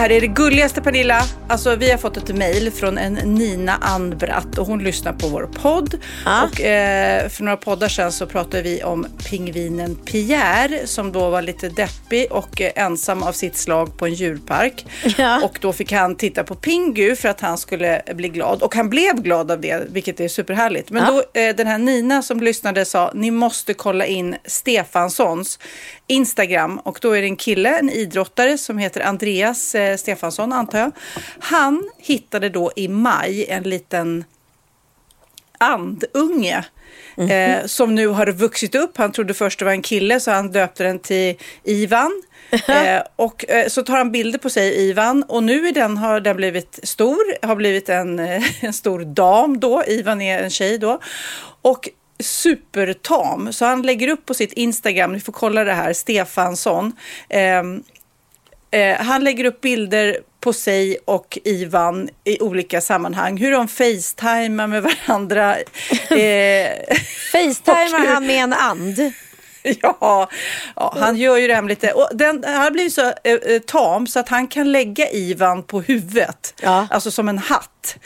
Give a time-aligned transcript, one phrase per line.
[0.00, 1.22] här är det gulligaste Pernilla.
[1.48, 5.50] Alltså vi har fått ett mejl från en Nina Anbratt och hon lyssnar på vår
[5.62, 5.94] podd.
[6.24, 6.44] Ja.
[6.44, 11.42] Och eh, för några poddar sedan så pratade vi om pingvinen Pierre som då var
[11.42, 14.86] lite deppig och eh, ensam av sitt slag på en djurpark.
[15.18, 15.40] Ja.
[15.44, 18.62] Och då fick han titta på Pingu för att han skulle bli glad.
[18.62, 20.90] Och han blev glad av det, vilket är superhärligt.
[20.90, 21.10] Men Ja.
[21.34, 25.58] då, eh, den här Nina som lyssnade sa, ni måste kolla in Stefanssons
[26.06, 26.78] Instagram.
[26.78, 30.92] Och då är det en kille, en idrottare som heter Andreas eh, Stefansson antar jag.
[31.38, 34.24] Han hittade då i maj en liten
[35.58, 36.64] andunge.
[37.16, 38.96] Eh, som nu har vuxit upp.
[38.96, 42.22] Han trodde först det var en kille så han döpte den till Ivan.
[42.68, 46.20] Eh, och eh, så tar han bilder på sig, Ivan, och nu är den, har
[46.20, 48.18] den blivit stor, har blivit en,
[48.60, 49.84] en stor dam då.
[49.86, 51.00] Ivan är en tjej då.
[51.62, 51.88] Och
[52.20, 56.92] supertam, så han lägger upp på sitt Instagram, ni får kolla det här, Stefansson.
[58.70, 63.36] Eh, han lägger upp bilder på sig och Ivan i olika sammanhang.
[63.36, 65.56] Hur de facetimar med varandra.
[66.10, 66.96] Eh,
[67.32, 68.98] Facetimar han med en and?
[69.62, 70.28] ja,
[70.76, 71.92] ja, han gör ju det här med lite...
[71.92, 75.62] Och den han har blivit så eh, eh, tam så att han kan lägga Ivan
[75.62, 76.54] på huvudet.
[76.62, 76.86] Ja.
[76.90, 77.96] Alltså som en hatt.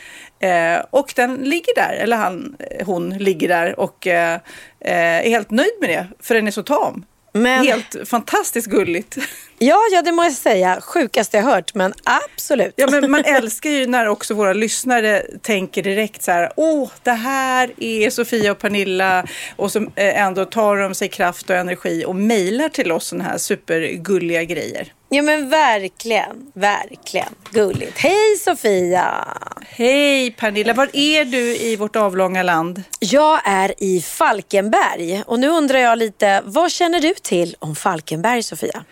[0.41, 4.35] Eh, och den ligger där, eller han, hon ligger där och eh,
[4.81, 6.07] eh, är helt nöjd med det.
[6.23, 7.05] För den är så tam.
[7.33, 9.17] Men- Helt fantastiskt gulligt.
[9.59, 10.81] Ja, ja, det må jag säga.
[10.81, 12.75] Sjukaste jag hört, men absolut.
[12.77, 17.11] Ja, men man älskar ju när också våra lyssnare tänker direkt så här, åh, det
[17.11, 19.27] här är Sofia och Pernilla
[19.57, 23.25] och så eh, ändå tar de sig kraft och energi och mejlar till oss sådana
[23.25, 24.93] här supergulliga grejer.
[25.09, 27.35] Ja, men verkligen, verkligen.
[27.51, 27.99] Gulligt.
[27.99, 29.29] Hej Sofia!
[29.69, 32.83] Hej Pernilla, var är du i vårt avlånga land?
[33.01, 38.43] Jag är i Falkenberg och nu undrar jag lite, vad känner du till om Falkenberg
[38.43, 38.85] Sofia?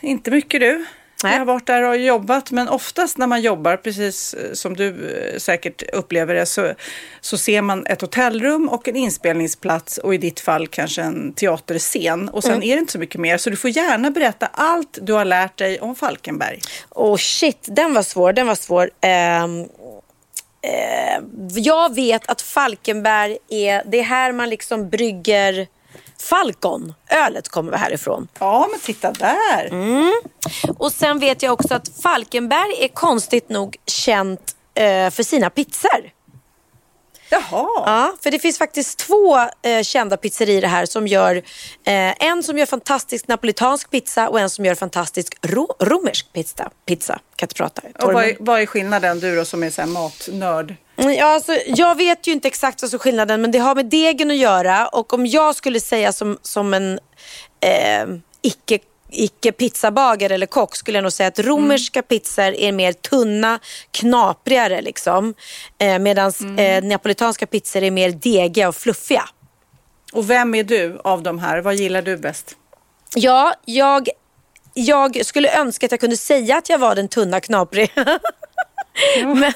[0.00, 0.84] Inte mycket du.
[1.22, 1.32] Nej.
[1.32, 4.88] Jag har varit där och jobbat, men oftast när man jobbar, precis eh, som du
[4.88, 6.72] eh, säkert upplever det, så,
[7.20, 12.28] så ser man ett hotellrum och en inspelningsplats och i ditt fall kanske en teaterscen.
[12.28, 12.62] Och sen Mm.
[12.68, 15.58] är det inte så mycket mer, så du får gärna berätta allt du har lärt
[15.58, 16.60] dig om Falkenberg.
[16.90, 18.90] Oh shit, den var svår, den var svår.
[19.00, 19.46] Eh,
[21.56, 25.66] jag vet att Falkenberg är, det är här man liksom brygger
[26.24, 26.94] Falcon.
[27.10, 28.28] Ölet kommer härifrån.
[28.38, 29.68] Ja, men titta där!
[29.70, 30.12] Mm.
[30.78, 36.10] Och sen vet jag också att Falkenberg är konstigt nog känt eh, för sina pizzor.
[37.30, 37.68] Jaha.
[37.86, 41.36] Ja, för det finns faktiskt två eh, kända pizzerior här som gör
[41.84, 46.70] eh, en som gör fantastisk napolitansk pizza och en som gör fantastisk ro- romersk pizza.
[46.86, 47.82] Pizza, kan inte prata.
[47.98, 50.74] Och vad, är, vad är skillnaden, du då som är så här matnörd?
[50.96, 53.74] Mm, Ja, alltså, jag vet ju inte exakt vad som är skillnaden men det har
[53.74, 56.98] med degen att göra och om jag skulle säga som, som en
[57.60, 58.06] eh,
[58.42, 58.78] icke
[59.16, 63.58] icke pizzabagare eller kock skulle jag nog säga att romerska pizzor är mer tunna,
[63.90, 65.34] knaprigare liksom.
[65.78, 69.24] Eh, Medan eh, napolitanska pizzor är mer degiga och fluffiga.
[70.12, 71.60] Och vem är du av de här?
[71.60, 72.56] Vad gillar du bäst?
[73.14, 74.08] Ja, jag,
[74.74, 77.88] jag skulle önska att jag kunde säga att jag var den tunna, knapriga.
[79.24, 79.52] Men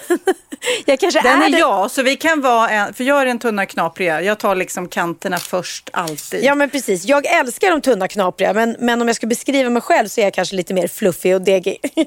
[0.86, 1.58] jag kanske Den är, är det.
[1.58, 4.22] jag, så vi kan vara en, för jag är den tunna knapriga.
[4.22, 6.44] Jag tar liksom kanterna först alltid.
[6.44, 9.82] Ja men precis, jag älskar de tunna knapriga men, men om jag ska beskriva mig
[9.82, 11.78] själv så är jag kanske lite mer fluffig och degig.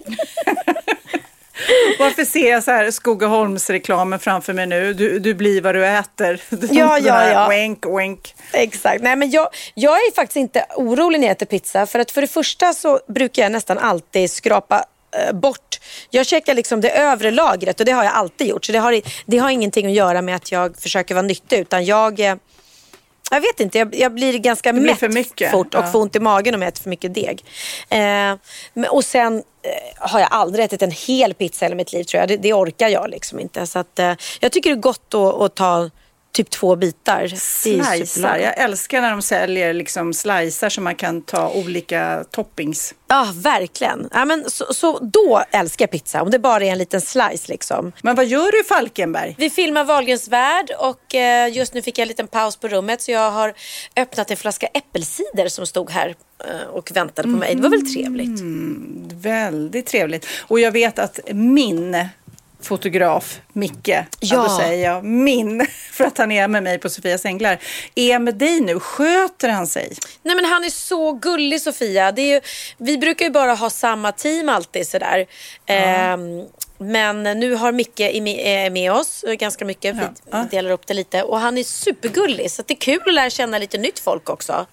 [1.99, 4.93] Varför ser jag så här Skogaholms-reklamen framför mig nu?
[4.93, 6.41] Du, du blir vad du äter.
[6.71, 7.49] Ja, ja, ja.
[7.49, 8.35] Wink, wink.
[8.53, 12.11] Exakt, nej men jag, jag är faktiskt inte orolig när jag äter pizza för att
[12.11, 14.85] för det första så brukar jag nästan alltid skrapa
[15.33, 15.79] bort.
[16.09, 18.65] Jag checkar liksom det övre lagret och det har jag alltid gjort.
[18.65, 21.85] Så det har, det har ingenting att göra med att jag försöker vara nyttig utan
[21.85, 22.35] jag, eh,
[23.31, 25.87] jag vet inte, jag, jag blir ganska blir mätt fort och ja.
[25.87, 27.43] får ont i magen om jag äter för mycket deg.
[27.89, 28.35] Eh,
[28.89, 32.29] och sen eh, har jag aldrig ätit en hel pizza i mitt liv tror jag.
[32.29, 33.67] Det, det orkar jag liksom inte.
[33.67, 35.89] Så att, eh, jag tycker det är gott att, att ta
[36.31, 37.27] typ två bitar.
[37.27, 38.41] Superlagom.
[38.41, 42.93] Jag älskar när de säljer liksom slicer så man kan ta olika toppings.
[43.07, 44.09] Ja, verkligen.
[44.11, 46.21] Ja, men så, så då älskar jag pizza.
[46.21, 47.91] Om det bara är en liten slice liksom.
[48.01, 49.35] Men vad gör du i Falkenberg?
[49.37, 53.01] Vi filmar Wahlgrens värld och eh, just nu fick jag en liten paus på rummet
[53.01, 53.53] så jag har
[53.95, 57.55] öppnat en flaska äppelcider som stod här eh, och väntade på mig.
[57.55, 58.41] Det var väl trevligt?
[59.13, 60.27] Väldigt trevligt.
[60.47, 62.05] Och jag vet att min
[62.65, 64.03] fotograf, Micke, ja.
[64.19, 64.37] Ja.
[64.43, 67.59] då säger jag min, för att han är med mig på Sofias Änglar,
[67.95, 68.79] är med dig nu.
[68.79, 69.93] Sköter han sig?
[70.23, 72.11] Nej men han är så gullig Sofia.
[72.11, 72.41] Det är ju,
[72.77, 75.25] vi brukar ju bara ha samma team alltid sådär.
[75.65, 76.45] Ehm,
[76.77, 79.95] men nu har Micke är med, oss eh, ganska mycket.
[79.95, 80.09] Vi, Ja.
[80.31, 80.45] Ja.
[80.51, 81.23] delar upp det lite.
[81.23, 84.65] Och han är supergullig så det är kul att lära känna lite nytt folk också.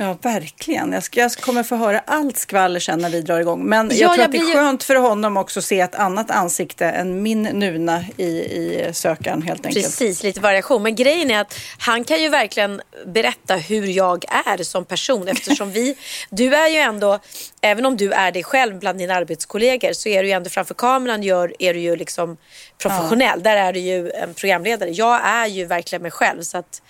[0.00, 0.92] Ja, verkligen.
[0.92, 3.64] Jag, ska, jag kommer få höra allt skvaller sen när vi drar igång.
[3.64, 5.94] Men Ja, jag tror jag att det är skönt för honom också att se ett
[5.94, 9.84] annat ansikte än min nuna i, i sökaren helt enkelt.
[9.84, 10.82] Precis, lite variation.
[10.82, 15.28] Men grejen är att han kan ju verkligen berätta hur jag är som person.
[15.28, 15.96] Eftersom vi,
[16.30, 17.18] du är ju ändå,
[17.60, 20.74] även om du är dig själv bland dina arbetskollegor så är du ju ändå framför
[20.74, 22.36] kameran gör, är du ju liksom
[22.82, 23.42] professionell.
[23.42, 24.90] Där är du ju en programledare.
[24.90, 26.42] Jag är ju verkligen mig själv.
[26.42, 26.82] Så att,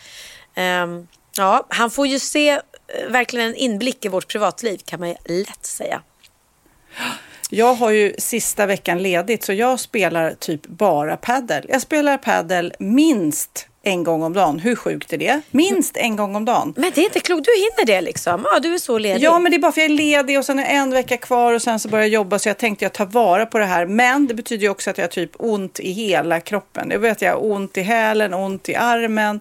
[0.55, 1.07] ehm,
[1.39, 2.61] ja, han får ju se eh,
[3.09, 6.03] verkligen en inblick i vårt privatliv kan man ju lätt säga.
[7.51, 11.67] Jag har ju sista veckan ledigt så jag spelar typ bara paddel.
[11.69, 14.59] Jag spelar paddel minst en gång om dagen.
[14.59, 15.41] Hur sjukt är det?
[15.51, 16.75] Minst en gång om dagen.
[16.77, 18.47] Men det är inte klokt, du hinner det liksom.
[18.53, 19.23] Ja, du är så ledig.
[19.23, 21.53] Ja, men det är bara för jag är ledig och sen är en vecka kvar
[21.53, 23.87] och sen så börjar jag jobba så jag tänkte jag tar vara på det här.
[23.87, 26.89] Men det betyder ju också att jag har typ ont i hela kroppen.
[26.89, 29.41] Det vet jag, ont i hälen, ont i armen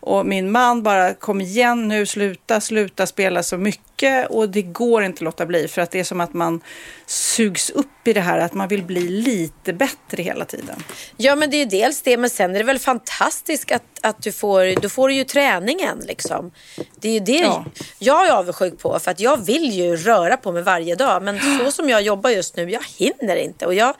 [0.00, 3.91] och min man bara kom igen nu, sluta, sluta spela så mycket
[4.30, 6.60] och det går inte att låta bli för att det är som att man
[7.06, 10.84] sugs upp i det här att man vill bli lite bättre hela tiden.
[11.16, 14.22] Ja men det är ju dels det men sen är det väl fantastiskt att, att
[14.22, 16.50] du får, då får du ju träningen liksom.
[16.96, 17.64] Det är ju det Ja.
[17.98, 21.40] jag är avundsjuk på för att jag vill ju röra på mig varje dag men
[21.58, 23.94] så som jag jobbar just nu, jag hinner inte och jag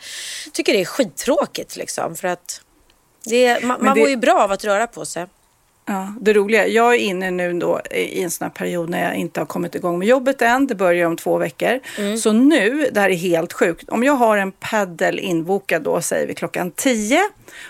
[0.53, 2.61] tycker det är skittråkigt liksom för att
[3.25, 5.27] det man, Men man det- mår ju bra av att röra på sig.
[5.87, 9.15] Ja, det roliga, jag är inne nu då i en sån här period när jag
[9.15, 10.67] inte har kommit igång med jobbet än.
[10.67, 11.81] Det börjar om två veckor.
[12.17, 13.89] Så nu, det här är helt sjukt.
[13.89, 17.21] Om jag har en paddel inbokad då säger vi klockan 10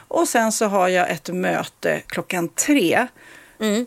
[0.08, 3.06] och sen så har jag ett möte klockan 3.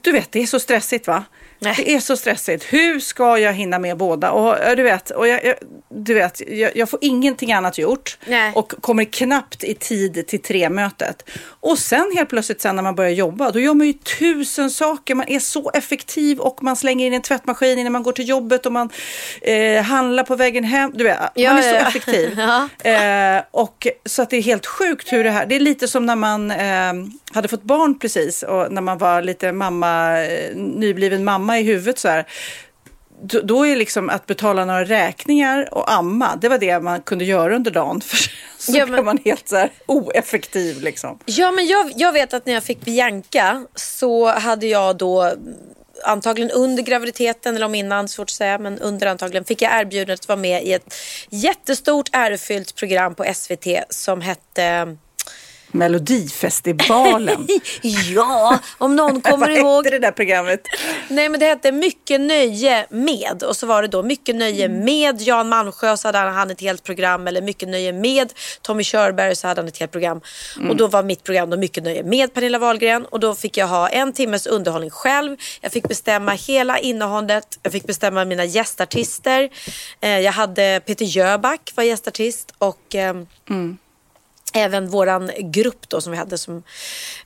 [0.01, 1.23] Du vet, det är så stressigt va?
[1.59, 1.75] Nej.
[1.77, 2.63] Det är så stressigt.
[2.63, 4.31] Hur ska jag hinna med båda?
[4.31, 5.55] Och ja, du vet, och jag, jag,
[5.89, 8.51] du vet jag, jag får ingenting annat gjort Nej.
[8.55, 11.29] och kommer knappt i tid till tre-mötet.
[11.59, 15.15] Och sen helt plötsligt sen när man börjar jobba, då gör man ju tusen saker.
[15.15, 18.65] Man är så effektiv och man slänger in en tvättmaskin innan man går till jobbet
[18.65, 18.89] och man
[19.41, 20.91] eh, handlar på vägen hem.
[20.95, 21.87] Du vet, Ja, man är så ja.
[21.87, 22.39] effektiv.
[22.83, 22.91] Ja.
[22.91, 26.05] Eh, och så att det är helt sjukt hur det här, det är lite som
[26.05, 26.93] när man eh,
[27.35, 31.99] hade fått barn precis och när man var lite mamma, eh, nybliven mamma i huvudet
[31.99, 32.25] så här.
[33.21, 37.25] Då, då är liksom att betala några räkningar och amma, det var det man kunde
[37.25, 38.01] göra under dagen.
[38.05, 38.17] För
[38.57, 41.19] så Ja, men- blev man helt så här oeffektiv liksom.
[41.25, 45.53] Ja, men jag, jag vet att när jag fick Bianca så hade jag då mm,
[46.03, 50.19] antagligen under graviditeten eller om innan, svårt att säga, men under antagligen fick jag erbjudandet
[50.19, 50.93] att vara med i ett
[51.29, 54.97] jättestort ärofyllt program på SVT som hette
[55.75, 57.47] Melodifestivalen.
[58.15, 59.85] Ja, om någon kommer Vad ihåg.
[59.85, 60.61] hette det där programmet?
[61.07, 65.21] Nej men det hette Mycket nöje med och så var det då Mycket nöje med
[65.21, 69.47] Jan Malmsjö så hade han ett helt program eller Mycket nöje med Tommy Körberg så
[69.47, 70.21] hade han ett helt program.
[70.69, 73.67] Och då var mitt program då Mycket nöje med Pernilla Wahlgren och då fick jag
[73.67, 75.37] ha en timmes underhållning själv.
[75.61, 79.49] Jag fick bestämma hela innehållet, jag fick bestämma mina gästartister.
[80.01, 83.27] Eh, jag hade Peter Jöback var gästartist och ehm,
[84.55, 86.63] även våran grupp då som vi hade som,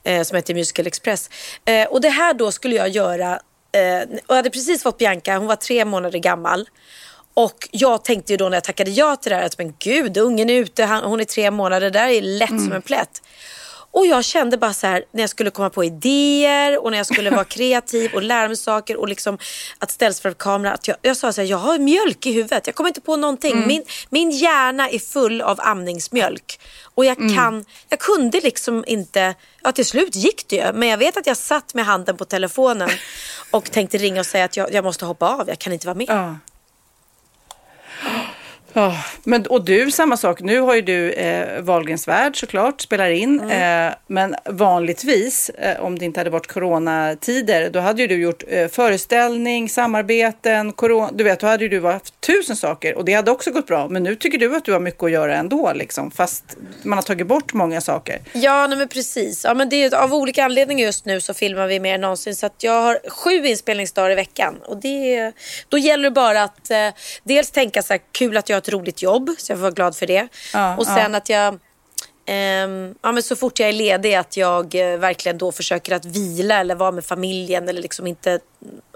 [0.03, 1.29] eh, som hette Musical Express.
[1.65, 3.39] Eh, och det här då skulle jag göra,
[3.71, 6.69] eh, och jag hade precis fått Bianca, hon var tre månader gammal.
[7.33, 10.17] Och jag tänkte ju då när jag tackade ja till det här att men gud,
[10.17, 13.21] ungen är ute, han, hon är tre månader, det där är lätt som en plätt.
[13.91, 17.07] Och jag kände bara så här när jag skulle komma på idéer och när jag
[17.07, 19.37] skulle vara kreativ och lära mig saker och liksom
[19.79, 20.73] att ställas för kamera.
[20.73, 22.67] Att jag, jag sa så här, jag har mjölk i huvudet.
[22.67, 23.67] Jag kommer inte på någonting.
[23.67, 26.59] Min, min hjärna är full av amningsmjölk.
[26.95, 30.73] Och jag, kan, jag kunde liksom inte, ja till slut gick det ju.
[30.73, 32.89] Men jag vet att jag satt med handen på telefonen
[33.51, 35.97] och tänkte ringa och säga att jag, jag måste hoppa av, jag kan inte vara
[35.97, 36.09] med.
[36.09, 36.35] Ja.
[38.73, 40.41] Ja, men, och du, samma sak.
[40.41, 43.39] Nu har ju du eh, Wahlgrens värld såklart, spelar in.
[43.39, 43.87] Mm.
[43.87, 48.43] Eh, men vanligtvis, eh, om det inte hade varit coronatider, då hade ju du gjort
[48.47, 53.13] eh, föreställning, samarbeten, corona, du vet, då hade ju du haft tusen saker och det
[53.13, 53.87] hade också gått bra.
[53.87, 56.43] Men nu tycker du att du har mycket att göra ändå, liksom, fast
[56.83, 58.19] man har tagit bort många saker.
[58.33, 59.43] Ja, nej, men precis.
[59.43, 62.35] Ja, men det är, av olika anledningar just nu så filmar vi mer än någonsin.
[62.35, 64.55] Så att jag har sju inspelningsdagar i veckan.
[64.65, 65.31] Och det,
[65.69, 66.77] då gäller det bara att eh,
[67.23, 69.95] dels tänka så här, kul att jag ett roligt jobb, så jag får vara glad
[69.95, 70.27] för det.
[70.53, 71.59] Ja, och sen att jag
[72.25, 76.05] ehm, ja, men så fort jag är ledig att jag eh, verkligen då försöker att
[76.05, 78.39] vila eller vara med familjen eller liksom inte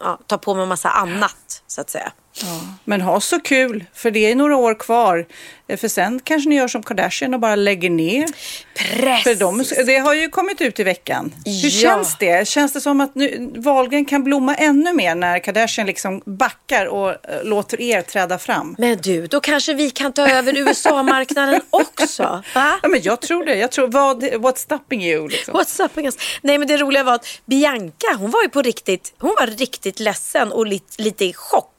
[0.01, 2.11] ja, ta på mig massa annat så att säga.
[2.41, 2.61] Ja.
[2.83, 5.25] Men ha så kul, för det är några år kvar.
[5.67, 8.27] Eh, För sen kanske ni gör som Kardashian och bara lägger ner.
[8.75, 9.23] Precis.
[9.23, 11.33] För de, det har ju kommit ut i veckan.
[11.45, 11.69] Hur Ja.
[11.69, 12.47] känns det?
[12.47, 17.09] Känns det som att nu, Wahlgren kan blomma ännu mer när Kardashian liksom backar och
[17.09, 18.75] eh, låter er träda fram?
[18.77, 22.43] Men du, då kanske vi kan ta över USA-marknaden också.
[22.55, 22.79] Va?
[22.81, 23.55] Ja, men jag tror det.
[23.55, 25.27] Jag tror, vad, what's stopping you?
[25.27, 25.53] Liksom?
[25.53, 26.19] What's up against?
[26.41, 29.99] Nej men det roliga var att Bianca hon var ju på riktigt, hon var riktigt
[29.99, 31.69] ledsen och lite, lite i chock.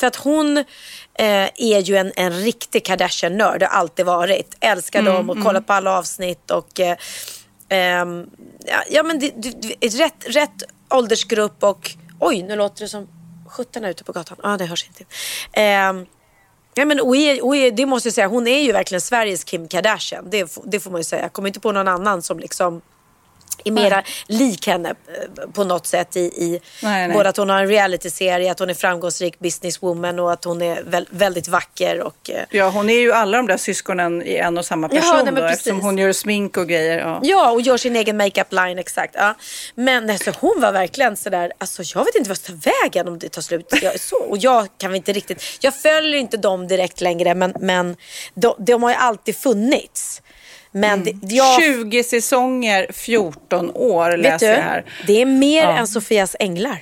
[0.00, 0.64] För att hon eh,
[1.56, 4.56] är ju en, en riktig Kardashian-nörd, har alltid varit.
[4.60, 6.96] Älskar dem och kollar på alla avsnitt och eh,
[7.68, 8.26] ehm,
[8.90, 11.90] ja, men det, det, rätt, rätt åldersgrupp och
[12.20, 13.08] oj nu låter det som
[13.48, 14.36] sjutton ute på gatan.
[14.42, 15.04] Ja ah, det hörs inte.
[15.52, 16.06] Ehm,
[16.74, 19.44] Ja, men och är, och är, det måste jag säga, hon är ju verkligen Sveriges
[19.44, 20.30] Kim Kardashian.
[20.30, 21.22] Det, det får man ju säga.
[21.22, 22.80] Jag kommer inte på någon annan som liksom
[23.64, 27.16] är mera lik henne eh, på något sätt i, i Nej, nej.
[27.16, 30.82] både att hon har en realityserie, att hon är framgångsrik businesswoman och att hon är
[30.82, 32.00] väl, väldigt vacker.
[32.00, 35.00] Och, eh, Ja, hon är ju alla de där syskonen i en och samma Ja,
[35.00, 36.98] person nej, men då, eftersom hon gör smink och grejer.
[36.98, 37.20] Ja.
[37.22, 39.14] Ja, och gör sin egen makeup line exakt.
[39.18, 39.34] Ja.
[39.74, 43.08] Men alltså, hon var verkligen sådär, alltså, jag vet inte vad jag ska ta vägen
[43.08, 43.66] om det tar slut.
[43.82, 47.96] Jag, så, och jag kan inte riktigt, jag följer inte dem direkt längre men, men
[48.34, 50.22] de, de har ju alltid funnits.
[50.72, 54.84] Men det, jag, 20 säsonger, 14 år vet läser du, jag här.
[55.06, 55.76] det är mer Ja.
[55.78, 56.78] än Sofias änglar.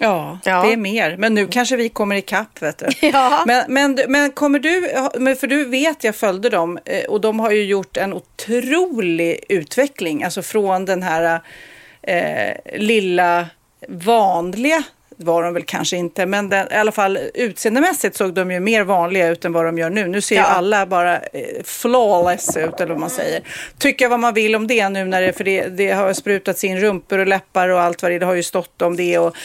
[0.00, 0.62] Ja, Ja.
[0.66, 1.16] det är mer.
[1.16, 2.86] Men nu kanske vi kommer ikapp, vet du.
[3.08, 3.44] Ja.
[3.46, 4.80] Men, men, men kommer du,
[5.36, 10.24] för du vet, jag följde dem eh, och de har ju gjort en otrolig utveckling.
[10.24, 11.40] Alltså från den här
[12.02, 13.46] eh, lilla
[13.88, 14.82] vanliga
[15.16, 18.82] var de väl kanske inte, men den, i alla fall utseendemässigt såg de ju mer
[18.84, 20.06] vanliga ut än vad de gör nu.
[20.06, 20.46] Nu ser ju Ja.
[20.46, 23.40] alla bara eh, flawless ut, eller vad man säger.
[23.78, 26.80] Tycka vad man vill om det nu, när det, för det, det har sprutats in
[26.80, 28.18] rumpor och läppar och allt vad det.
[28.18, 29.18] Det har ju stått om det.
[29.18, 29.36] Och,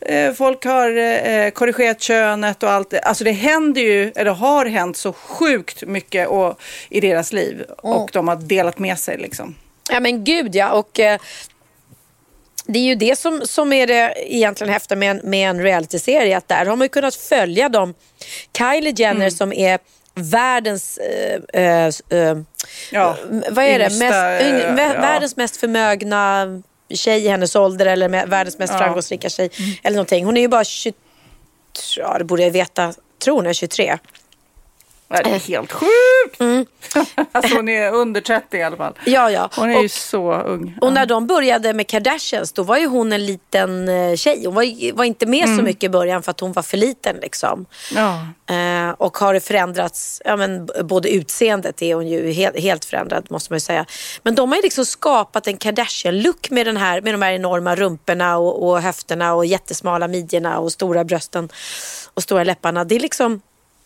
[0.00, 0.96] eh, folk har
[1.28, 2.94] eh, korrigerat könet och allt.
[2.94, 7.64] Alltså det händer ju, eller har hänt så sjukt mycket och, i deras liv.
[7.78, 9.54] Och de har delat med sig liksom.
[9.92, 10.70] Ja men gud ja.
[10.72, 11.18] Och, eh,
[12.66, 16.36] det är ju det som, som är det egentligen häftiga med en, med en realityserie.
[16.36, 17.94] Att där har man ju kunnat följa dem.
[18.58, 19.30] Kylie Jenner Mm.
[19.30, 19.78] som är
[20.14, 22.38] världens eh, eh, eh,
[22.92, 23.16] Ja,
[23.50, 23.84] vad är det?
[23.84, 25.00] yngsta, mest, yng, eh, ja.
[25.00, 26.46] Världens mest förmögna
[26.94, 28.76] tjej i hennes ålder eller med, världens mest Ja.
[28.76, 28.86] Mm.
[28.86, 29.50] framgångsrika tjej.
[29.82, 30.24] Eller någonting.
[30.24, 30.92] Hon är ju bara 20,
[31.96, 33.98] ja det borde jag veta, tror hon är 23.
[35.10, 36.68] Det är helt sjukt!
[37.32, 38.94] alltså hon är under 30 i alla fall.
[39.04, 39.50] Ja, ja.
[39.56, 40.78] Hon är ju Och- så ung.
[40.80, 44.42] Och när de började med Kardashians då var ju hon en liten eh, tjej.
[44.44, 45.56] Hon var, var inte med Mm.
[45.58, 47.16] så mycket i början för att hon var för liten.
[47.22, 47.66] Liksom.
[47.94, 48.26] Ja.
[48.54, 53.26] Eh, och har det förändrats, ja, men, både utseendet är hon ju helt, helt förändrad
[53.30, 53.86] måste man ju säga.
[54.22, 57.74] Men de har ju liksom skapat en Kardashian-look med, den här, med de här enorma
[57.76, 61.48] rumporna och, och höfterna och jättesmala midjorna och stora brösten
[62.14, 62.84] och stora läpparna.
[62.84, 63.40] Det är liksom,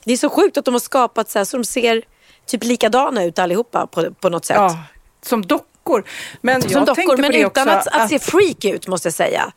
[0.04, 2.02] det är så sjukt att de har skapat så här så de ser
[2.46, 4.56] typ likadana ut allihopa på, på något sätt.
[4.56, 4.78] ja,
[5.22, 6.04] som dockor.
[6.40, 9.52] Men Som jag dockor, men utan också, att, att se freak ut måste jag säga.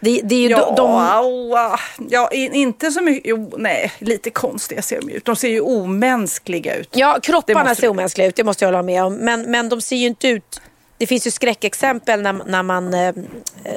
[0.00, 3.22] Det, det är ju Ja, de, ja, inte så mycket.
[3.30, 5.24] Jo, nej, lite konstiga ser de ut.
[5.24, 6.88] De ser ju omänskliga ut.
[6.92, 9.14] ja, kropparna måste ser omänskliga ut, det måste jag hålla med om.
[9.14, 10.60] Men, men de ser ju inte ut...
[10.98, 13.14] Det finns ju skräckexempel när, när man eh, eh,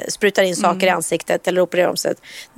[0.08, 2.14] sprutar in saker i ansiktet eller opererar om sig.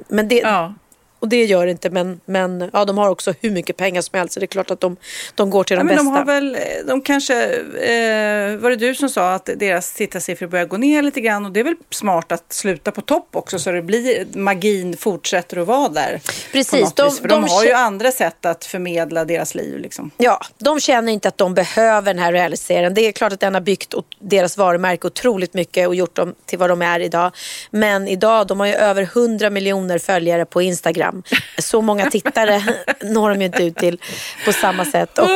[0.08, 0.54] Men det, Mm.
[0.54, 0.75] Ja.
[1.18, 4.18] Och det gör det inte, men, men ja, de har också hur mycket pengar som
[4.18, 4.35] helst.
[4.35, 4.97] Så det är klart att de,
[5.35, 6.11] de går till Ja, de men bästa.
[6.11, 6.56] de har väl,
[6.87, 11.21] de kanske, eh, var det du som sa att deras tittarsiffror börjar gå ner lite
[11.21, 14.97] grann och det är väl smart att sluta på topp också så det blir, magin
[14.97, 16.21] fortsätter att vara där.
[16.52, 17.21] Precis, de- vis.
[17.21, 20.11] För de de, har ju andra sätt att förmedla deras liv liksom.
[20.16, 22.94] Ja, de känner inte att de behöver den här realiserien.
[22.94, 26.59] Det är klart att den har byggt deras varumärke otroligt mycket och gjort dem till
[26.59, 27.30] vad de är idag.
[27.71, 31.13] Men idag, de har ju över 100 miljoner följare på Instagram.
[31.59, 32.62] Så många tittare
[33.02, 34.00] når de ju inte ut till
[34.44, 35.18] på samma sätt.
[35.18, 35.28] Och,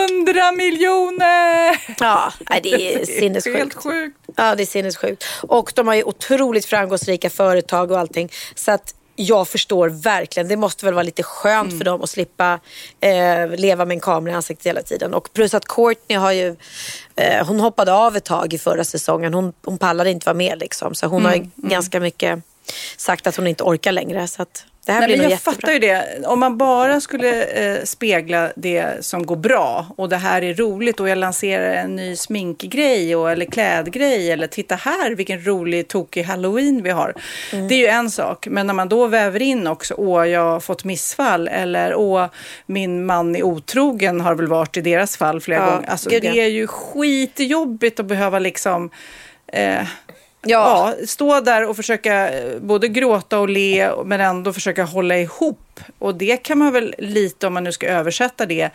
[0.52, 1.80] miljoner!
[2.00, 2.32] ja,
[2.62, 3.75] det är Helt sinnessjukt.
[3.75, 4.16] sjukt.
[4.37, 5.25] Ja, det är sinnessjukt.
[5.42, 8.28] Och de har ju otroligt framgångsrika företag och allting.
[8.54, 11.78] Så att jag förstår verkligen, det måste väl vara lite skönt Mm.
[11.78, 12.61] för dem att slippa
[13.00, 15.14] eh, leva med en kamera i ansiktet hela tiden.
[15.14, 16.56] Och plus att Courtney har ju,
[17.16, 19.35] eh, hon hoppade av ett tag i förra säsongen.
[19.35, 20.94] Hon, hon pallade inte vara med liksom.
[20.94, 22.38] Så hon har Mm, ju ganska mycket
[22.97, 24.28] sagt att hon inte orkar längre.
[24.28, 25.52] Så att det här Nej, blir men jag jättebra.
[25.54, 26.26] fattar ju det.
[26.26, 31.00] Om man bara skulle eh, spegla det som går bra och det här är roligt
[31.00, 36.23] och jag lanserar en ny sminkgrej och, eller klädgrej eller titta här vilken rolig tokig
[36.23, 37.14] halloween vi har.
[37.52, 37.68] Mm.
[37.68, 38.47] Det är ju en sak.
[38.50, 42.26] Men när man då väver in också, åh jag har fått missfall eller åh
[42.66, 45.88] min man är otrogen har väl varit i deras fall flera Ja, gånger.
[45.88, 48.90] Alltså, gud, det är ju skitjobbigt att behöva liksom
[49.52, 49.83] eh,
[50.42, 50.95] Ja.
[50.99, 55.80] ja, stå där och försöka eh, både gråta och le men ändå försöka hålla ihop.
[55.99, 58.71] Och det kan man väl lite, om man nu ska översätta det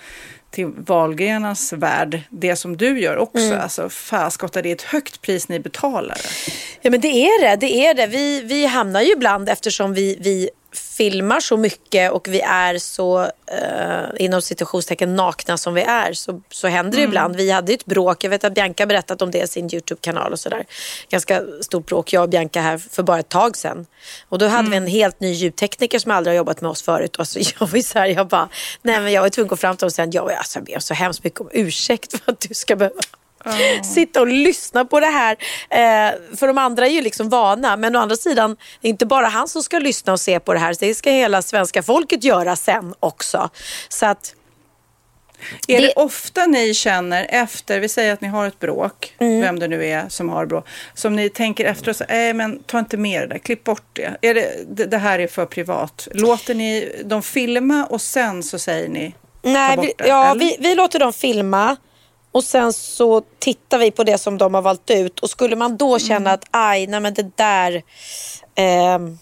[0.52, 3.46] till Wahlgrenarnas värld, det som du gör också.
[3.46, 3.60] Mm.
[3.60, 6.18] Alltså faskotta, det är ett högt pris ni betalar.
[6.82, 7.56] Ja men det är det.
[7.56, 8.08] det, är det.
[8.08, 13.22] Vi, vi hamnar ju ibland eftersom vi, vi filmar så mycket och vi är så
[13.24, 17.36] eh, inom situationstecken nakna som vi är så, så händer det ibland.
[17.36, 20.40] Vi hade ett bråk, jag vet att Bianca berättat om det i sin YouTube-kanal och
[20.40, 20.66] sådär.
[21.10, 23.86] Ganska stort bråk, jag och Bianca här för bara ett tag sedan.
[24.30, 27.16] Och då hade vi en helt ny ljudtekniker som aldrig har jobbat med oss förut.
[27.16, 28.50] Och så jag var så här, jag bara,
[28.82, 30.66] nej men jag var tvungen att gå fram till honom och säga, jag, alltså, jag
[30.66, 32.96] ber så hemskt mycket om ursäkt för att du ska behöva
[33.94, 35.32] sitta och lyssna på det här.
[35.70, 37.78] Eh, för de andra är ju liksom vana.
[37.78, 40.54] Men å andra sidan, det är inte bara han som ska lyssna och se på
[40.54, 40.76] det här.
[40.80, 43.50] Det ska hela svenska folket göra sen också.
[43.90, 44.36] Så att,
[45.68, 45.88] Är det...
[45.88, 49.42] Det- ofta ni känner efter, vi säger att ni har ett bråk, Mm.
[49.42, 52.64] vem det nu är som har bråk, som ni tänker efter och säger, nej men
[52.64, 54.18] ta inte med det där, klipp bort det.
[54.22, 54.98] Är det, det.
[54.98, 56.08] Här är för privat.
[56.12, 60.08] Låter ni dem filma och sen så säger ni, nej, ta bort vi, det?
[60.08, 60.40] ja, eller?
[60.40, 61.76] vi, vi låter dem filma.
[62.34, 65.20] Och sen så tittar vi på det som de har valt ut.
[65.20, 66.34] Och skulle man då känna Mm.
[66.34, 67.82] att aj, nej men det där...
[68.56, 69.18] ehm,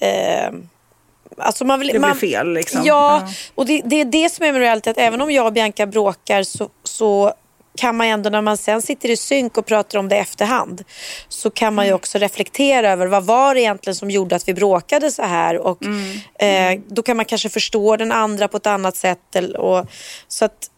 [0.00, 0.68] ehm,
[1.38, 2.82] alltså man vill, Det blir man, fel, liksom.
[2.84, 3.32] Ja, Ja.
[3.54, 4.90] och det, det är det som är med reality.
[4.90, 7.32] Att även om jag och Bianca bråkar så, så
[7.76, 10.84] kan man ändå när man sen sitter i synk och pratar om det i efterhand
[11.28, 14.54] så kan man ju också reflektera över vad var det egentligen som gjorde att vi
[14.54, 15.78] bråkade så här och
[16.42, 19.36] eh, då kan man kanske förstå den andra på ett annat sätt.
[19.58, 19.86] Och,
[20.28, 20.68] så att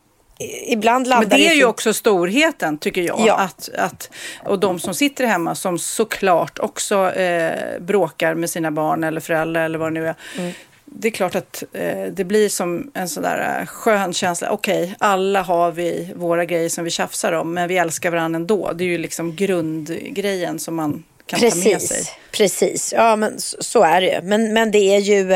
[0.66, 3.20] ibland landar Men det är ju också storheten, tycker jag.
[3.26, 3.34] Ja.
[3.36, 4.10] Att, att,
[4.44, 9.64] och de som sitter hemma som såklart också eh, bråkar med sina barn eller föräldrar
[9.64, 10.14] eller vad det nu är.
[10.38, 10.52] Mm.
[10.84, 14.50] Det är klart att eh, det blir som en sån där eh, skön känsla.
[14.50, 18.72] Okej, alla har vi våra grejer som vi tjafsar om, men vi älskar varandra ändå.
[18.72, 21.72] Det är ju liksom grundgrejen som man kan ta med sig.
[21.72, 22.92] Precis, precis.
[22.96, 24.22] Ja, men så, så är det ju.
[24.22, 25.32] Men, men det är ju...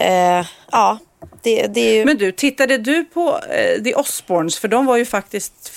[0.00, 0.98] Eh, ja,
[1.42, 2.04] det, det ju...
[2.04, 4.58] Men du, tittade du på eh, The Osbournes?
[4.58, 5.68] För de var ju faktiskt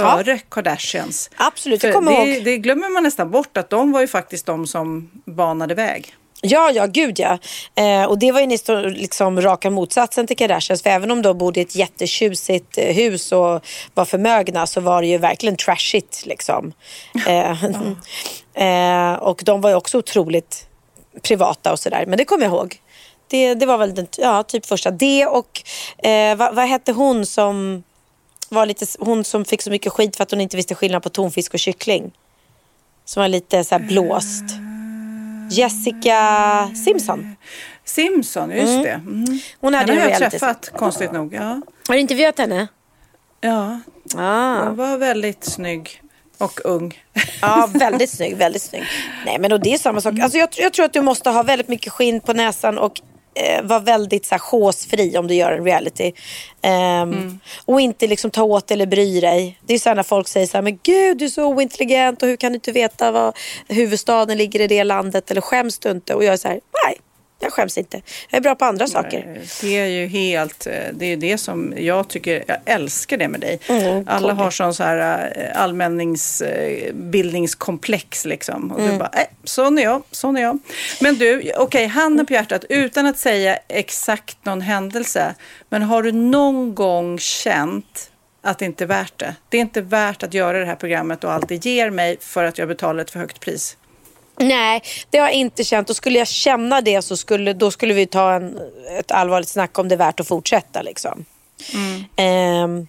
[0.00, 1.30] före Kardashians.
[1.36, 2.44] Absolut, jag kommer det, ihåg.
[2.44, 6.16] det glömmer man nästan bort att de var ju faktiskt de som banade väg.
[6.42, 7.38] Ja, ja, gud ja.
[7.74, 10.82] Eh, och det var ju nästan liksom raka motsatsen till Kardashians.
[10.82, 15.02] För även om de bodde i ett jättetjusigt eh, hus och var förmögna så var
[15.02, 16.72] det ju verkligen trashigt liksom.
[17.26, 17.64] Eh,
[19.12, 20.66] eh, och de var ju också otroligt
[21.22, 22.04] privata och sådär.
[22.06, 22.80] Men det kommer jag ihåg.
[23.28, 24.90] Det, det var väl den, ja, typ första.
[24.90, 25.62] Det och
[26.06, 27.82] eh, vad, vad hette hon som
[28.48, 31.08] var lite, hon som fick så mycket skit för att hon inte visste skillnad på
[31.08, 32.12] tonfisk och kyckling.
[33.04, 34.44] Som var lite så här blåst.
[35.50, 37.36] Jessica Simpson.
[37.84, 38.90] Simpson, just det.
[38.90, 39.24] Mm.
[39.60, 41.34] Hon hade Henne har jag träffat, konstigt nog.
[41.34, 41.60] Ja.
[41.88, 42.68] Har du intervjuat henne?
[43.40, 43.80] ja,
[44.16, 44.64] Ah.
[44.64, 46.02] hon var väldigt snygg
[46.38, 47.02] och ung.
[47.42, 48.82] Ja, väldigt snygg, väldigt snygg.
[49.26, 50.18] Nej, men och det är samma sak.
[50.18, 53.00] Alltså, jag, jag tror att du måste ha väldigt mycket skinn på näsan och
[53.36, 56.12] eh, vara väldigt så här, håsfri om du gör en reality.
[56.62, 59.58] Ehm, Och inte liksom ta åt eller bry dig.
[59.66, 62.22] Det är så här när folk säger så här, men gud du är så ointelligent
[62.22, 63.36] och hur kan du inte veta vad
[63.68, 66.14] huvudstaden ligger i det landet eller skäms du inte?
[66.14, 66.98] Och jag är så här, nej.
[67.38, 68.02] Jag skäms inte.
[68.30, 69.40] Jag är bra på andra saker.
[69.60, 73.40] Det är ju helt, eh, det är det som jag tycker, jag älskar det med
[73.40, 73.60] dig.
[73.68, 78.72] Mm, Alla har sån så här eh, allmänningsbildningskomplex liksom.
[78.72, 78.92] Och Mm.
[78.92, 80.58] du bara, nej, sån är jag, sån är jag.
[81.00, 85.34] Men du, okej, handen på hjärtat, utan att säga exakt någon händelse.
[85.68, 88.10] Men har du någon gång känt
[88.42, 89.34] att det inte är värt det?
[89.48, 92.44] Det är inte värt att göra det här programmet och allt det ger mig för
[92.44, 93.76] att jag betalar ett för högt pris.
[94.38, 95.90] Nej, det har jag inte känt.
[95.90, 98.58] Och skulle jag känna det så skulle, då skulle vi ta en,
[98.98, 100.82] ett allvarligt snack om det är värt att fortsätta.
[100.82, 101.24] Liksom.
[102.16, 102.86] Ehm,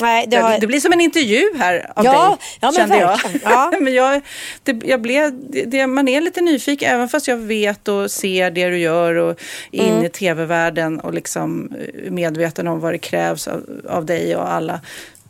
[0.00, 0.58] nej, det har...
[0.58, 3.18] Det, blir som en intervju här av Ja, dig, ja, men kände jag.
[3.42, 3.72] Ja.
[3.80, 4.20] men jag,
[4.62, 5.32] det, jag blev,
[5.66, 9.40] det, man är lite nyfiken, även fast jag vet och ser det du gör och
[9.72, 9.96] är Mm.
[9.96, 11.72] inne i tv-världen och liksom
[12.06, 14.80] är medveten om vad det krävs av, av dig och alla.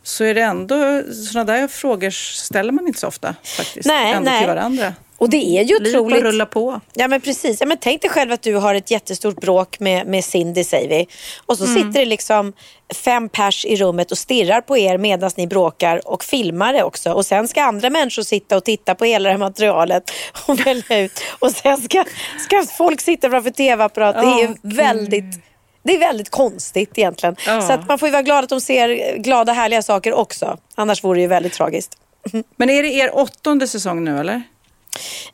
[0.03, 3.87] Så är det ändå, sådana där frågor ställer man inte så ofta faktiskt.
[3.87, 4.39] Nej, ändå nej.
[4.39, 4.93] till varandra.
[5.19, 6.23] Och det är ju Livet otroligt.
[6.23, 6.81] rullar på.
[6.93, 7.59] Ja men precis.
[7.59, 10.89] Ja, men tänk dig själv att du har ett jättestort bråk med, med Cindy säger
[10.89, 11.07] vi.
[11.45, 12.53] Och så sitter det liksom
[12.93, 17.11] fem pers i rummet och stirrar på er medan ni bråkar och filmar det också.
[17.11, 20.11] Och sen ska andra människor sitta och titta på hela det här materialet
[20.45, 21.21] och välja ut.
[21.39, 22.05] Och sen ska,
[22.39, 24.15] ska folk sitta framför tv-apparat.
[24.15, 25.48] Det är ju väldigt
[25.83, 27.35] det är väldigt konstigt egentligen.
[27.47, 27.61] Ja.
[27.61, 30.57] Så att man får ju vara glad att de ser glada härliga saker också.
[30.75, 31.97] Annars vore det ju väldigt tragiskt.
[32.55, 34.43] Men är det er åttonde säsong nu eller?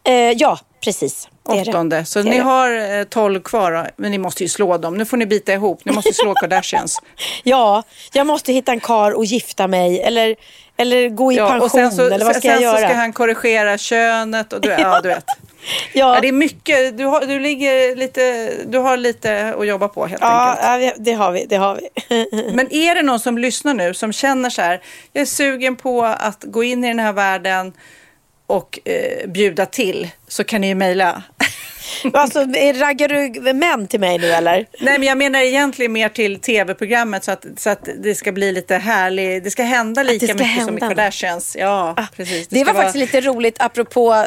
[0.04, 1.30] Eh, ja, precis.
[1.44, 2.06] Åttonde.
[2.06, 4.98] Så ni har eh, tolv kvar, men ni måste ju slå dem.
[4.98, 5.86] Nu får ni bita ihop.
[5.86, 7.02] Ni måste slå Kardashians.
[7.44, 10.36] Ja, jag måste hitta en kar och gifta mig eller,
[10.78, 12.78] eller gå i pension och sen så, eller vad ska sen jag göra?
[12.78, 15.26] så ska han korrigera könet och du, ja, du vet.
[15.94, 16.98] ja, det är mycket.
[16.98, 20.94] Du har, du ligger lite, du har lite att jobba på helt ja, enkelt.
[20.98, 21.46] ja, det har vi.
[21.46, 22.28] Det har vi.
[22.54, 24.82] Men är det någon som lyssnar nu som känner så här,
[25.14, 27.74] jag är sugen på att gå in i den här världen
[28.48, 31.24] och eh, bjuda till så kan ni ju mejla.
[32.14, 32.40] alltså,
[32.76, 34.56] raggar du män till mig nu eller?
[34.80, 38.52] Nej, men jag menar egentligen mer till tv-programmet så att, så att det ska bli
[38.52, 39.44] lite härligt.
[39.44, 40.88] Det ska hända lika ska mycket som i hända.
[40.88, 41.56] Kardashians.
[41.60, 42.48] Ja, precis.
[42.48, 44.26] Det, ska var vara- faktiskt lite roligt apropå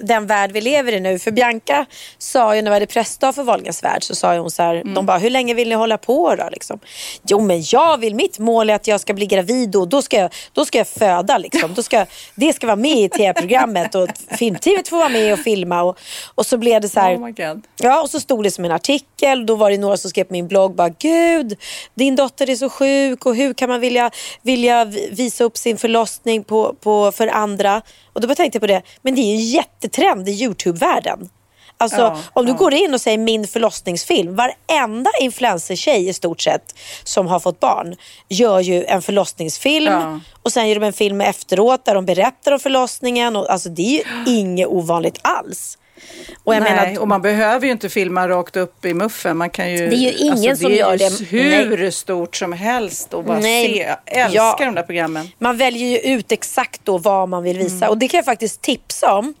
[0.00, 1.18] den värld vi lever i nu.
[1.18, 1.86] För Bianca
[2.18, 4.94] sa ju när vi hade pressdag för Wahlgrens värld så sa hon så här, Mm.
[4.94, 6.48] de bara hur länge vill ni hålla på då?
[6.52, 6.80] Liksom.
[7.28, 10.16] Jo men jag vill, mitt mål är att jag ska bli gravid och då ska
[10.16, 11.74] jag, då ska jag föda liksom.
[11.74, 15.82] Då ska, det ska vara med i tv-programmet och filmteamet får vara med och filma
[15.82, 15.98] och,
[16.34, 17.58] och så blev det så här, Oh.
[17.76, 19.46] Ja, och så stod det som en artikel.
[19.46, 21.56] Då var det några som skrev på min blogg bara Gud,
[21.94, 24.10] din dotter är så sjuk och hur kan man vilja,
[24.42, 27.82] vilja visa upp sin förlossning på, på, för andra?
[28.12, 31.28] Och då bara tänkte jag på det, men det är ju en jättetrend i Youtube-världen.
[31.76, 32.56] Alltså Ja, om du ja.
[32.56, 37.96] går in och säger min förlossningsfilm, varenda influencer-tjej i stort sett som har fått barn
[38.28, 40.20] gör ju en förlossningsfilm Ja.
[40.42, 43.36] och sen gör de en film efteråt där de berättar om förlossningen.
[43.36, 44.02] Och, alltså det är ju
[44.38, 45.78] inget ovanligt alls.
[46.44, 49.36] Och jag Nej, menar, och man behöver ju inte filma rakt upp i muffen.
[49.36, 51.24] Man kan ju, Det är ju ingen som det är gör det.
[51.30, 53.66] hur stort som helst och bara Nej.
[53.74, 53.78] se.
[53.82, 54.56] Jag älskar Ja.
[54.58, 55.28] de där programmen.
[55.38, 57.88] Man väljer ju ut exakt då vad man vill visa.
[57.88, 59.34] Och det kan jag faktiskt tipsa om.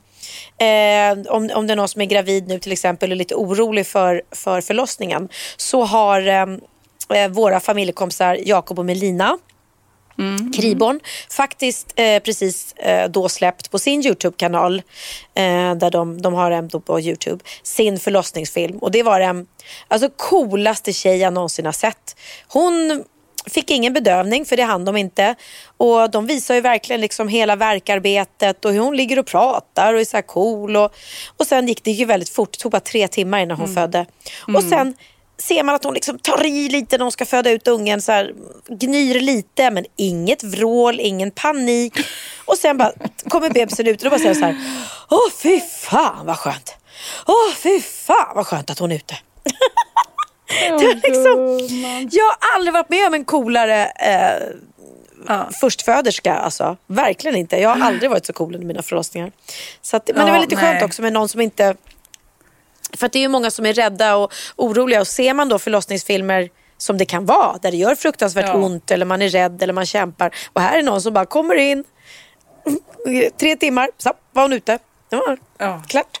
[0.58, 1.50] Eh, om.
[1.54, 4.60] Om det är någon som är gravid nu till exempel och lite orolig för, för
[4.60, 5.28] förlossningen.
[5.56, 9.38] Så har eh, våra familjekompisar Jakob och Melina
[10.56, 14.82] Kriborn faktiskt eh, precis eh, då släppt på sin Youtube-kanal
[15.34, 18.78] eh, där de, de har en på Youtube sin förlossningsfilm.
[18.78, 19.46] Och det var den
[19.88, 22.16] alltså, coolaste tjej jag någonsin har sett.
[22.48, 23.04] Hon
[23.46, 25.34] fick ingen bedövning för det hann de inte.
[25.76, 30.00] Och de visar ju verkligen liksom hela verkarbetet och hur hon ligger och pratar och
[30.00, 30.94] är så här cool och,
[31.36, 34.06] och sen gick det ju väldigt fort, det tog bara tre timmar innan hon födde.
[34.54, 34.94] Och sen
[35.40, 38.02] ser man att hon liksom tar i lite när hon ska föda ut ungen.
[38.02, 38.34] Så här,
[38.68, 41.94] gnyr lite men inget vrål, ingen panik.
[42.44, 42.92] Och sen bara
[43.28, 44.56] kommer bebisen ut och då bara säger så här.
[45.10, 46.76] Åh fy fan vad skönt.
[47.26, 49.14] Åh fy fan vad skönt att hon är ute.
[50.68, 51.68] det är liksom,
[52.12, 54.48] jag har aldrig varit med om en coolare eh,
[55.28, 55.48] Ja.
[55.60, 56.34] förstföderska.
[56.34, 56.76] Alltså.
[56.86, 57.56] Verkligen inte.
[57.56, 59.32] Jag har aldrig varit så cool under mina förlossningar.
[59.82, 60.64] Så att, men det var Ja, lite nej.
[60.64, 61.74] skönt också med någon som inte
[62.96, 65.58] för att det är ju många som är rädda och oroliga och ser man då
[65.58, 66.48] förlossningsfilmer
[66.78, 68.54] som det kan vara, där det gör fruktansvärt Ja.
[68.54, 70.34] ont eller man är rädd eller man kämpar.
[70.52, 71.84] Och här är någon som bara kommer in,
[73.40, 74.78] tre timmar, så var hon ute.
[75.08, 75.82] Det var Ja.
[75.88, 76.20] klart.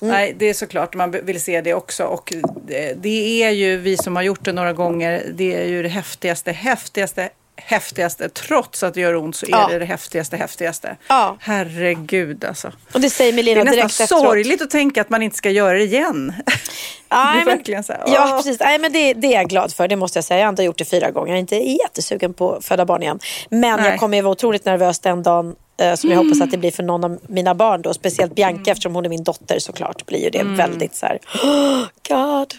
[0.00, 2.04] Nej, det är såklart man vill se det också.
[2.04, 2.32] Och
[2.66, 5.26] det, det är ju vi som har gjort det några gånger.
[5.34, 7.30] Det är ju det häftigaste, häftigaste,
[7.66, 8.28] häftigaste.
[8.28, 9.68] Trots att det gör ont så är Ja.
[9.70, 10.96] det det häftigaste, häftigaste.
[11.08, 11.36] Ja.
[11.40, 12.72] Herregud alltså.
[12.92, 14.22] Och det säger Det Melina är nästan direkt efteråt.
[14.22, 16.32] sorgligt att tänka att man inte ska göra det igen.
[16.36, 16.46] Nej,
[17.08, 18.60] det är men- verkligen så här, Ja, precis.
[18.60, 20.40] Nej, men det, det är jag glad för, det måste jag säga.
[20.40, 21.28] Jag har inte gjort det fyra gånger.
[21.28, 23.18] Jag är inte jättesugen på att föda barn igen.
[23.50, 23.90] Men Nej.
[23.90, 26.70] jag kommer ju vara otroligt nervös den dagen eh, som jag hoppas att det blir
[26.70, 27.94] för någon av mina barn då.
[27.94, 30.06] Speciellt Bianca eftersom hon är min dotter såklart.
[30.06, 32.54] Blir ju det väldigt så här, oh, God.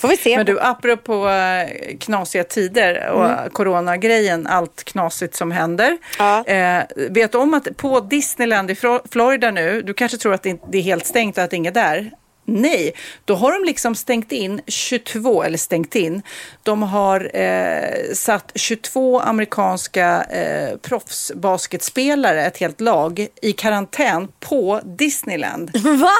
[0.00, 0.36] Får vi se.
[0.36, 5.98] Men du, apropå eh, knasiga tider och coronagrejen, allt knasigt som händer.
[6.18, 6.44] Ja.
[6.44, 8.76] Eh, vet om att på Disneyland i
[9.10, 12.10] Florida nu, du kanske tror att det är helt stängt och att ingen är där.
[12.44, 12.92] Nej,
[13.24, 16.22] då har de liksom stängt in 22, eller stängt in,
[16.62, 25.70] de har eh, satt 22 amerikanska eh, proffsbasketspelare, ett helt lag, i karantän på Disneyland.
[26.00, 26.12] Va?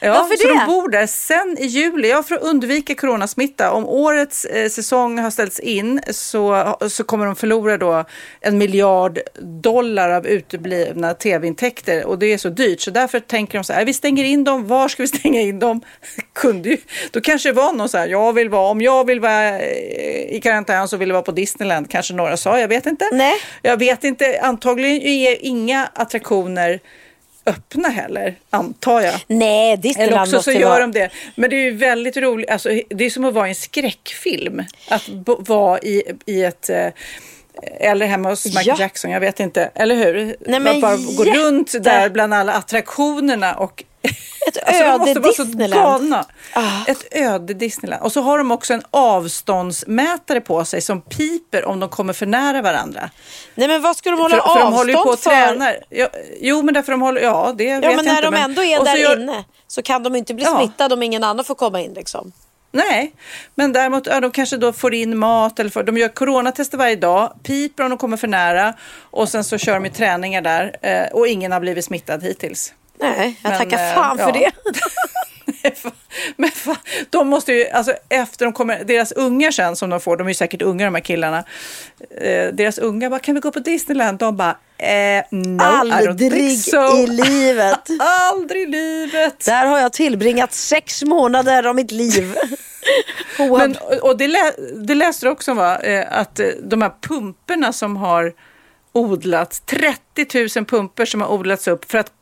[0.00, 0.54] Ja, Varför så det?
[0.54, 3.72] de bor där sen i juli, ja, för att undvika coronasmitta.
[3.72, 8.04] Om årets eh, säsong har ställts in så, så kommer de förlora då
[8.40, 12.80] en miljard dollar av uteblivna tv-intäkter och det är så dyrt.
[12.80, 15.58] Så därför tänker de så här, vi stänger in dem, var ska vi stänga in
[15.58, 15.80] dem?
[16.32, 16.76] Kunde ju,
[17.10, 20.34] då kanske det var någon så här, jag vill vara, om jag vill vara eh,
[20.36, 23.08] i karantän så vill jag vara på Disneyland, kanske några sa, jag vet inte.
[23.12, 23.34] Nej.
[23.62, 26.80] Jag vet inte, antagligen är inga attraktioner
[27.46, 29.14] öppna heller, antar jag.
[29.26, 30.80] Nej, Eller Disneyland också måste så gör vara...
[30.80, 31.10] de det.
[31.34, 32.50] Men det är ju väldigt roligt.
[32.50, 34.64] Alltså, det är som att vara i en skräckfilm.
[34.88, 35.08] Att
[35.48, 36.70] vara i, i ett...
[36.70, 36.88] eh,
[37.80, 38.76] Eller hemma hos Michael Ja.
[38.78, 39.70] Jackson, jag vet inte.
[39.74, 40.36] Eller hur?
[40.40, 43.84] Nej, men bara gå jätte- runt där bland alla attraktionerna och...
[44.02, 44.12] Ett
[44.66, 45.44] Alltså, de öde måste vara så
[45.80, 46.24] galna.
[46.54, 46.84] Ah.
[46.86, 48.02] Ett öde Disneyland.
[48.02, 52.26] Och så har de också en avståndsmätare på sig som piper om de kommer för
[52.26, 53.10] nära varandra.
[53.54, 55.30] Nej men vad ska de hålla För, för avstånd de håller ju på och för?
[55.30, 55.76] tränar.
[55.90, 56.08] Ja,
[56.40, 57.20] jo, men därför de håller...
[57.20, 58.30] Ja, det vet Ja jag men när inte.
[58.30, 60.56] de ändå är där gör- inne så kan de inte bli Ja.
[60.58, 62.32] smittade om ingen annan får komma in liksom.
[62.72, 63.12] Nej,
[63.54, 66.96] men däremot ja, de kanske då får in mat eller får, de gör coronatester varje
[66.96, 70.76] dag, piper om de kommer för nära och sen så kör de i träningar där
[70.82, 72.72] eh, och ingen har blivit smittad hittills.
[73.00, 74.32] Nej, jag Men, tackar eh, fan för ja.
[74.32, 74.52] det.
[76.36, 76.76] men fan,
[77.10, 80.30] de måste ju, alltså efter de kommer, deras ungar sen som de får, de är
[80.30, 81.44] ju säkert unga de här killarna,
[82.20, 84.18] eh, deras unga bara, kan vi gå på Disneyland?
[84.18, 86.96] De bara, eh, no, Aldrig so.
[86.96, 87.88] i livet.
[88.32, 89.44] Aldrig i livet.
[89.44, 92.36] Där har jag tillbringat sex månader av mitt liv.
[93.38, 95.78] Men, och det, lä, det läste du också va?
[95.78, 98.32] Eh, att eh, de här pumperna som har
[98.92, 102.12] odlats, 30 000 pumper som har odlats upp för att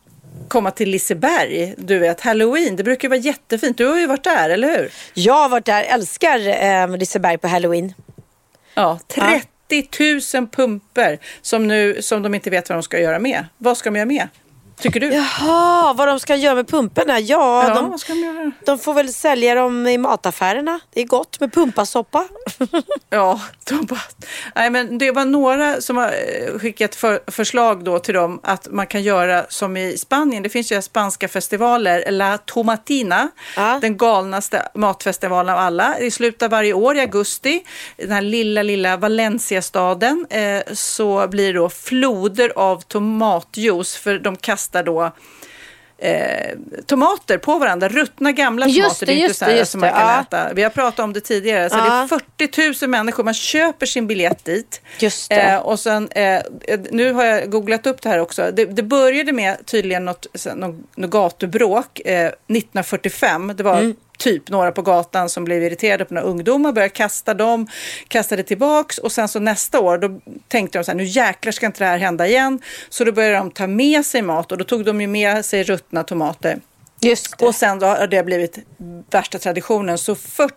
[0.48, 3.78] komma till Liseberg, du vet, halloween, det brukar ju vara jättefint.
[3.78, 4.90] Du har ju varit där, eller hur?
[5.14, 7.94] Jag har varit där, älskar eh, Liseberg på halloween.
[8.74, 13.44] Ja, 30 000 pumper som, nu, som de inte vet vad de ska göra med.
[13.58, 14.28] Vad ska de göra med?
[14.80, 15.06] Tycker du?
[15.14, 17.20] Jaha, vad de ska göra med pumporna?
[17.20, 20.80] Ja, Ja, de, de de får väl sälja dem i mataffärerna.
[20.94, 22.24] Det är gott med pumpasoppa.
[23.10, 24.00] Ja, de bara,
[24.54, 28.68] nej, men det var några som har eh, skickat för, förslag då till dem att
[28.70, 30.42] man kan göra som i Spanien.
[30.42, 33.78] Det finns ju spanska festivaler, La Tomatina, Ja.
[33.82, 35.98] den galnaste matfestivalen av alla.
[35.98, 37.64] I slutet av varje år i augusti,
[37.96, 44.18] i den här lilla, lilla Valencia-staden, eh, så blir det då floder av tomatjuice för
[44.18, 45.12] de kastar då
[45.98, 49.06] Eh, tomater på varandra, ruttna gamla Just tomater.
[49.06, 50.20] det, är inte så här det, som man det, kan ja.
[50.20, 50.54] äta.
[50.54, 51.70] Vi har pratat om det tidigare.
[51.70, 51.82] Så Ja.
[52.08, 54.80] det är 40 000 människor, man köper sin biljett dit.
[54.98, 55.36] Just det.
[55.42, 56.42] Eh, och sen, eh,
[56.90, 58.50] nu har jag googlat upp det här också.
[58.52, 63.52] Det, det började med tydligen något, något, något gatubråk eh, 1945.
[63.56, 63.96] Det var Mm.
[64.18, 67.66] Typ några på gatan som blev irriterade på några ungdomar, började kasta dem,
[68.08, 71.66] kastade tillbaks och sen så nästa år då tänkte de så här, nu jäklar ska
[71.66, 72.60] inte det här hända igen.
[72.88, 75.62] Så då började de ta med sig mat och då tog de ju med sig
[75.62, 76.60] ruttna tomater.
[77.00, 77.46] Just det.
[77.46, 78.58] Och sen då har det blivit
[79.10, 79.98] värsta traditionen.
[79.98, 80.54] Så 40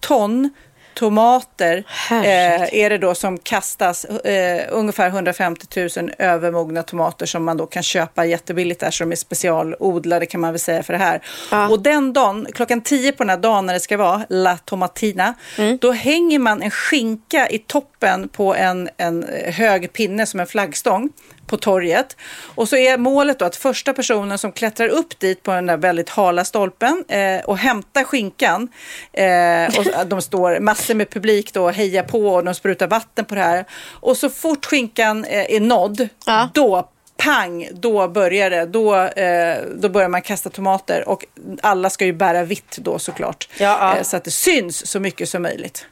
[0.00, 0.50] ton
[0.94, 4.04] tomater eh, är det då som kastas.
[4.04, 8.96] Eh, ungefär 150 000 övermogna tomater som man då kan köpa jättebilligt där.
[8.98, 11.22] De är specialodlade kan man väl säga för det här.
[11.50, 11.68] Ja.
[11.68, 15.34] Och den dagen, klockan 10 på den här dagen när det ska vara, La Tomatina,
[15.58, 15.78] Mm.
[15.80, 21.08] då hänger man en skinka i toppen på en, en hög pinne som en flaggstång
[21.46, 22.16] på torget.
[22.54, 25.76] Och så är målet då att första personen som klättrar upp dit på den där
[25.76, 28.68] väldigt hala stolpen eh, och hämtar skinkan
[29.12, 33.24] eh, och de står massor med publik då och hejar på och de sprutar vatten
[33.24, 33.64] på det här.
[34.00, 36.48] Och så fort skinkan eh, är nådd, Ja.
[36.54, 38.66] då pang, då börjar det.
[38.66, 41.24] Då, eh, då börjar man kasta tomater och
[41.60, 43.48] alla ska ju bära vitt då såklart.
[43.58, 43.96] Ja, ja.
[43.96, 45.86] Eh, så att det syns så mycket som möjligt.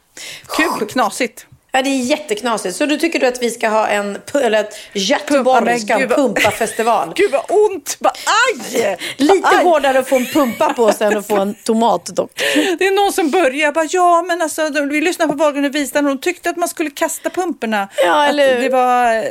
[0.57, 1.45] Kul, knasigt.
[1.75, 2.75] Ja, det är jätteknasigt.
[2.75, 6.01] Så du tycker du att vi ska ha en, eller att Göteborg men ska ha
[6.01, 7.13] en gud vad- pumpafestival?
[7.15, 7.97] Gud vad ont!
[7.99, 8.13] Bara,
[8.53, 8.97] aj!
[9.17, 9.63] Lite aj!
[9.63, 12.31] hårdare att få en pumpa på sig än att få en tomat dock.
[12.79, 16.05] Det är någon som börjar bara, ja men alltså vi lyssnade på Wahlgren och Wistam
[16.05, 17.87] och de tyckte att man skulle kasta pumporna.
[18.05, 18.63] Ja, eller hur?
[18.63, 19.25] Det var...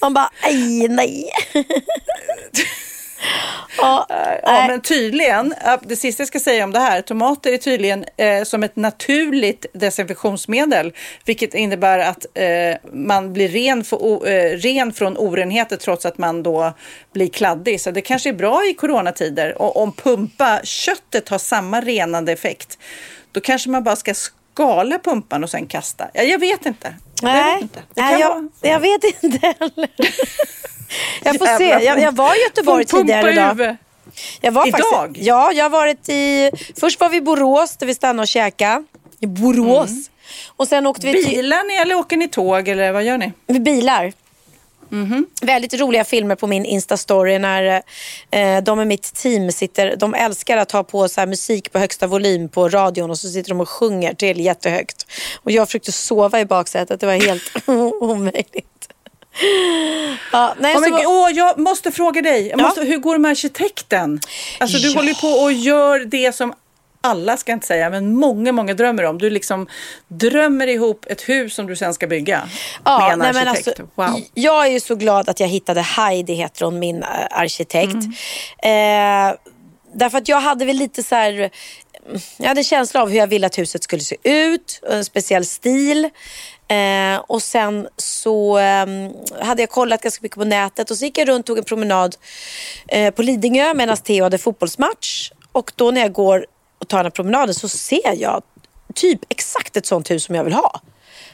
[0.00, 1.30] Man bara, aj nej.
[3.78, 4.68] ja, Ja, nej.
[4.68, 8.44] men tydligen, ja, det sista jag ska säga om det här, tomater är tydligen eh,
[8.44, 10.92] som ett naturligt desinfektionsmedel,
[11.24, 16.18] vilket innebär att eh, man blir ren, för, o, eh, ren från orenheter trots att
[16.18, 16.72] man då
[17.12, 17.80] blir kladdig.
[17.80, 19.62] Så det kanske är bra i coronatider.
[19.62, 22.78] Och om pumpa köttet har samma renande effekt,
[23.32, 26.08] då kanske man bara ska skala pumpan och sen kasta.
[26.14, 26.94] Ja, jag vet inte.
[27.22, 27.82] Jag Nej, vet inte.
[27.94, 29.88] Nej jag, jag vet inte heller.
[31.24, 31.84] Jag får se.
[31.84, 33.76] Jag, jag var i Göteborg pumpa tidigare idag.
[34.40, 34.80] Jag var Idag?
[34.80, 36.50] Faktiskt, ja, jag har varit i...
[36.80, 38.84] Först var vi i Borås där vi stannade och käkade.
[39.20, 39.90] I Borås.
[39.90, 40.04] Mm.
[40.56, 41.36] Och sen åkte vi till...
[41.36, 43.32] Bilar ni eller åker ni tåg eller vad gör ni?
[43.46, 44.12] Med bilar.
[44.88, 45.26] Mhm.
[45.42, 47.82] Väldigt roliga filmer på min Insta-story när
[48.30, 51.78] eh, de i mitt team sitter, de älskar att ha på så här musik på
[51.78, 55.06] högsta volym på radion och så sitter de och sjunger till jättehögt.
[55.42, 57.68] Och jag försökte sova i baksätet, det var helt
[58.00, 58.93] omöjligt.
[60.32, 62.64] Ja, nej, Ja, så åh, jag måste fråga dig, jag Ja.
[62.64, 64.20] måste, hur går det med arkitekten?
[64.60, 64.98] Alltså du Ja.
[64.98, 66.54] håller på och gör det som
[67.00, 69.18] alla ska jag inte säga, men många, många drömmer om.
[69.18, 69.66] Du liksom
[70.08, 72.48] drömmer ihop ett hus som du sen ska bygga
[72.84, 73.68] Ja, med en nej, arkitekt.
[73.68, 74.20] alltså, wow.
[74.34, 77.94] Jag är ju så glad att jag hittade Heidi, heter hon, min äh, arkitekt.
[78.62, 79.30] Mm.
[79.30, 79.36] Eh,
[79.94, 81.50] därför att jag hade väl lite så här, mm,
[82.36, 85.44] jag hade en känsla av hur jag ville att huset skulle se ut, en speciell
[85.46, 86.10] stil.
[86.74, 88.86] Eh, och sen så eh,
[89.40, 91.64] hade jag kollat ganska mycket på nätet och så gick jag runt och tog en
[91.64, 92.16] promenad
[92.88, 95.30] eh, på Lidingö medan Theo hade fotbollsmatch.
[95.52, 96.46] Och då när jag går
[96.78, 98.42] och tar den här promenaden så ser jag
[98.94, 100.80] typ exakt ett sånt hus som jag vill ha.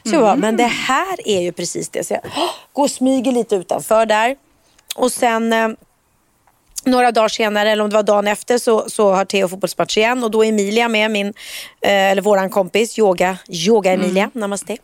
[0.03, 2.07] Så jag bara, men det här är ju precis det.
[2.07, 2.21] Så jag
[2.73, 4.35] går och smyger lite utanför där.
[4.95, 5.69] Och sen eh,
[6.85, 10.23] några dagar senare, eller om det var dagen efter, så, så har Theo fotbollsmatch igen.
[10.23, 14.77] Och då är Emilia med, min, eh, eller våran kompis, yoga, yoga Emilia, namaste.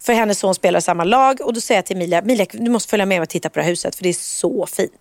[0.00, 1.40] För hennes son spelar samma lag.
[1.40, 3.58] Och då säger jag till Emilia, Emilia du måste följa med mig och titta på
[3.58, 4.92] det här huset, för det är så fint.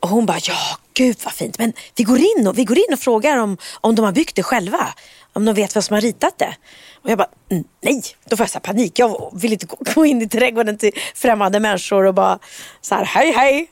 [0.00, 0.54] Och hon bara, ja
[0.94, 1.58] gud vad fint.
[1.58, 4.36] Men vi går in och, vi går in och frågar om, om de har byggt
[4.36, 4.88] det själva.
[5.32, 6.56] Om de vet vem som har ritat det.
[7.02, 8.02] Och jag bara, "Mm, nej.
[8.28, 8.98] Då får jag så panik.
[8.98, 12.38] Jag vill inte gå- gå in i trädgården till främmande människor och bara
[12.80, 13.66] så här, hej hej.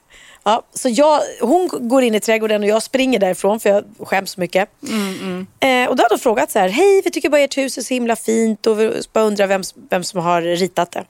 [0.47, 4.31] Ja, så jag, hon går in i trädgården och jag springer därifrån för jag skäms
[4.31, 4.69] så mycket.
[5.61, 7.83] Eh, och då hade de frågat så här, hej vi tycker bara ert hus är
[7.83, 11.05] så himla fint och vi bara undrar vem, vem som har ritat det.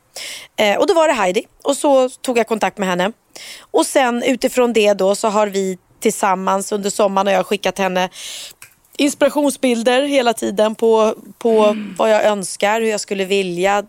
[0.64, 3.12] Eh, och då var det Heidi och så tog jag kontakt med henne.
[3.60, 7.78] Och sen utifrån det då så har vi tillsammans under sommaren och jag har skickat
[7.78, 8.08] henne
[8.96, 13.84] inspirationsbilder hela tiden på, på vad jag önskar, hur jag skulle vilja,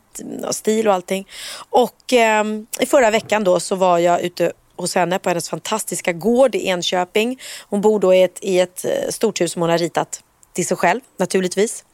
[0.51, 1.27] stil och allting.
[1.69, 6.14] Och ehm, i förra veckan då så var jag ute hos henne på hennes fantastiska
[6.14, 7.40] gård i Enköping.
[7.70, 10.68] Hon bor då i ett, i ett eh, stort hus som hon har ritat till
[10.68, 11.86] sig själv naturligtvis.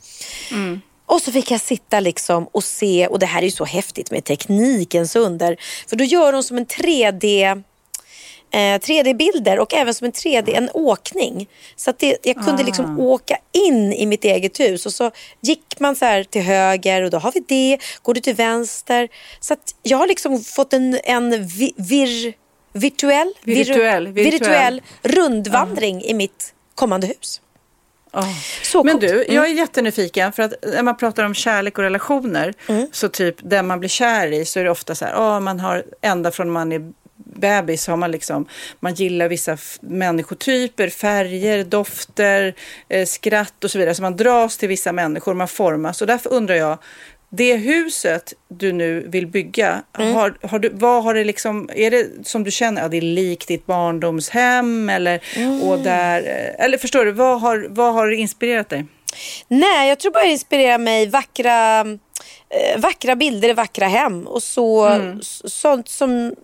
[1.06, 4.12] Och så fick jag sitta liksom och se, och det här är ju så häftigt
[4.12, 5.58] med teknikens under.
[5.88, 7.64] För då gör hon som en 3D
[8.52, 11.50] eh, 3D-bilder och även som en 3D, en åkning.
[11.76, 15.80] Så att det, jag kunde liksom åka in i mitt eget hus och så gick
[15.80, 19.10] man så här till höger och då har vi det, går du till vänster.
[19.40, 22.34] Så att jag har liksom fått en, en vi, vir,
[22.74, 24.32] virtuell, Virtuell, virtuell.
[24.32, 27.42] virtuell rundvandring i mitt kommande hus.
[28.64, 32.54] Så Men du, jag är jättenyfiken för att när man pratar om kärlek och relationer
[32.68, 32.88] Mm.
[32.92, 35.60] så typ den man blir kär i så är det ofta så här, ja man
[35.60, 38.46] har ända från man är bebis har man liksom,
[38.80, 42.54] man gillar vissa människotyper, färger, dofter,
[42.90, 43.96] eh, skratt och så vidare.
[43.96, 46.78] Så man dras till vissa människor, man formas och därför undrar jag,
[47.34, 50.14] det huset du nu vill bygga, Mm.
[50.14, 53.02] har, har du, vad har det liksom, är det som du känner, ja, det är
[53.02, 55.62] likt ditt barndomshem eller, Mm.
[55.62, 58.86] och där, eh, eller förstår du, vad har, vad har inspirerat dig?
[59.48, 61.80] Nej, jag tror bara det inspirerar mig vackra,
[62.50, 64.88] eh, vackra bilder i vackra hem och så,
[65.22, 66.36] s- sånt som,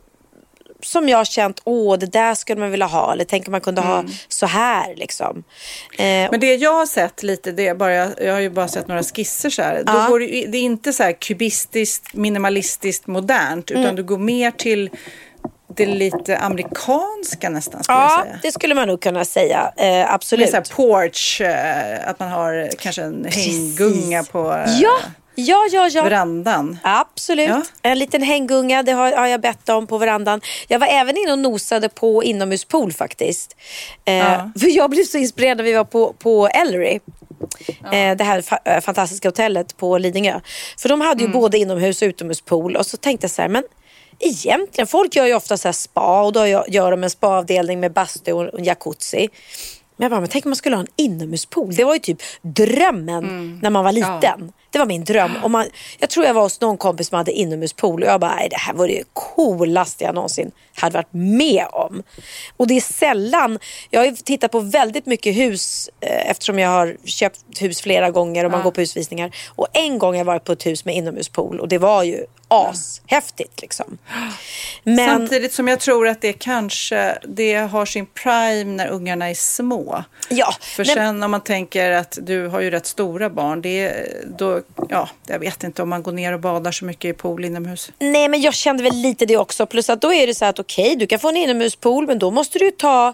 [0.82, 3.62] som jag har känt, åh det där skulle man vilja ha eller tänk om man
[3.62, 5.44] kunde ha så här liksom.
[5.98, 8.88] Eh, Men det jag har sett lite, det är bara, jag har ju bara sett
[8.88, 9.84] några skisser så här.
[9.84, 10.08] Då Ja.
[10.10, 13.84] går det, det är inte så här kubistiskt, minimalistiskt, modernt, Mm.
[13.84, 14.90] utan du går mer till
[15.76, 18.40] det lite amerikanska nästan skulle ja, jag säga.
[18.44, 19.74] det skulle man nog kunna säga.
[19.78, 20.50] Eh, Med absolut.
[20.50, 24.98] så här porch, eh, att man har kanske en hänggunga på eh, Ja,
[25.38, 25.88] ja, ja.
[25.90, 26.04] ja.
[26.04, 26.78] verandan.
[26.84, 27.50] Absolut.
[27.50, 27.62] Ja.
[27.82, 30.42] En liten hänggunga, det har, har jag bett om på verandan.
[30.68, 33.56] Jag var även inne och nosade på inomhuspool faktiskt.
[34.06, 34.52] Eh, Ja.
[34.60, 37.00] För jag blev så inspirerad när vi var på, på Ellery.
[37.92, 40.40] Eh, det här fa- eh, fantastiska hotellet på Lidingö.
[40.78, 42.76] För de hade ju både inomhus och utomhuspool.
[42.76, 43.64] Och så tänkte jag så här, men
[44.20, 47.94] egentligen, folk gör ju ofta så här spa och då gör, de en spaavdelning med
[47.94, 49.30] bastu och en jacuzzi.
[49.98, 51.76] Men jag bara, men tänk om man skulle ha en inomhuspool.
[51.76, 54.52] Det var ju typ drömmen när man var liten.
[54.78, 55.36] Det var min dröm.
[55.44, 55.66] Och man,
[56.00, 58.58] jag tror jag var hos någon kompis som hade inomhuspool och jag bara, nej, det
[58.58, 62.04] här var det coolaste jag någonsin hade varit med om.
[62.58, 63.60] Och det är sällan,
[63.90, 68.46] jag har tittat på väldigt mycket hus eh, eftersom jag har köpt hus flera gånger
[68.46, 69.32] och man går på husvisningar.
[69.56, 72.26] Och en gång har jag varit på ett hus med inomhuspool och det var ju
[72.48, 73.98] ashäftigt liksom.
[74.84, 79.34] Men, Samtidigt som jag tror att det kanske det har sin prime när ungarna är
[79.34, 80.04] små.
[80.30, 84.08] ja, För nej, sen om man tänker att du har ju rätt stora barn, det
[84.38, 87.46] då, ja, jag vet inte om man går ner och badar så mycket i pool
[87.46, 87.92] inomhus.
[88.00, 89.66] Nej men jag kände väl lite det också.
[89.66, 92.32] Plus att då är det så att okej du kan få en inomhuspool men då
[92.32, 93.14] måste du ju ta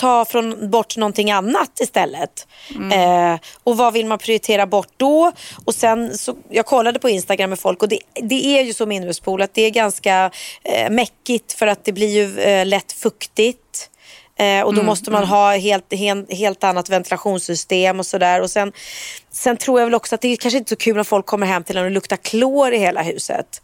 [0.00, 2.46] ta från, bort någonting annat istället.
[2.92, 5.32] Eh, och vad vill man prioritera bort då?
[5.64, 8.92] Och sen så, jag kollade på Instagram med folk och det, det är ju som
[8.92, 10.30] inomhuspool att det är ganska
[10.64, 13.90] eh, mäckigt för att det blir ju eh, lätt fuktigt.
[14.36, 18.40] Eh, och då måste man ha helt, helt, helt annat ventilationssystem och sådär.
[18.40, 18.72] Och sen,
[19.30, 21.46] sen tror jag väl också att det är kanske inte så kul när folk kommer
[21.46, 23.62] hem till en och luktar klor i hela huset.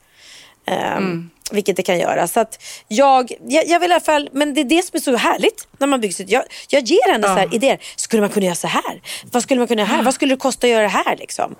[0.66, 2.26] Ehm, Vilket det kan göra.
[2.28, 5.00] Så att jag, jag, jag vill i alla fall, men det är det som är
[5.00, 6.30] så härligt när man bygger sitt.
[6.30, 7.78] Jag, jag ger henne så här idéer.
[7.96, 9.00] Skulle man kunna göra så här?
[9.32, 10.02] Vad skulle man kunna göra här?
[10.02, 11.54] Vad skulle det kosta att göra det här liksom?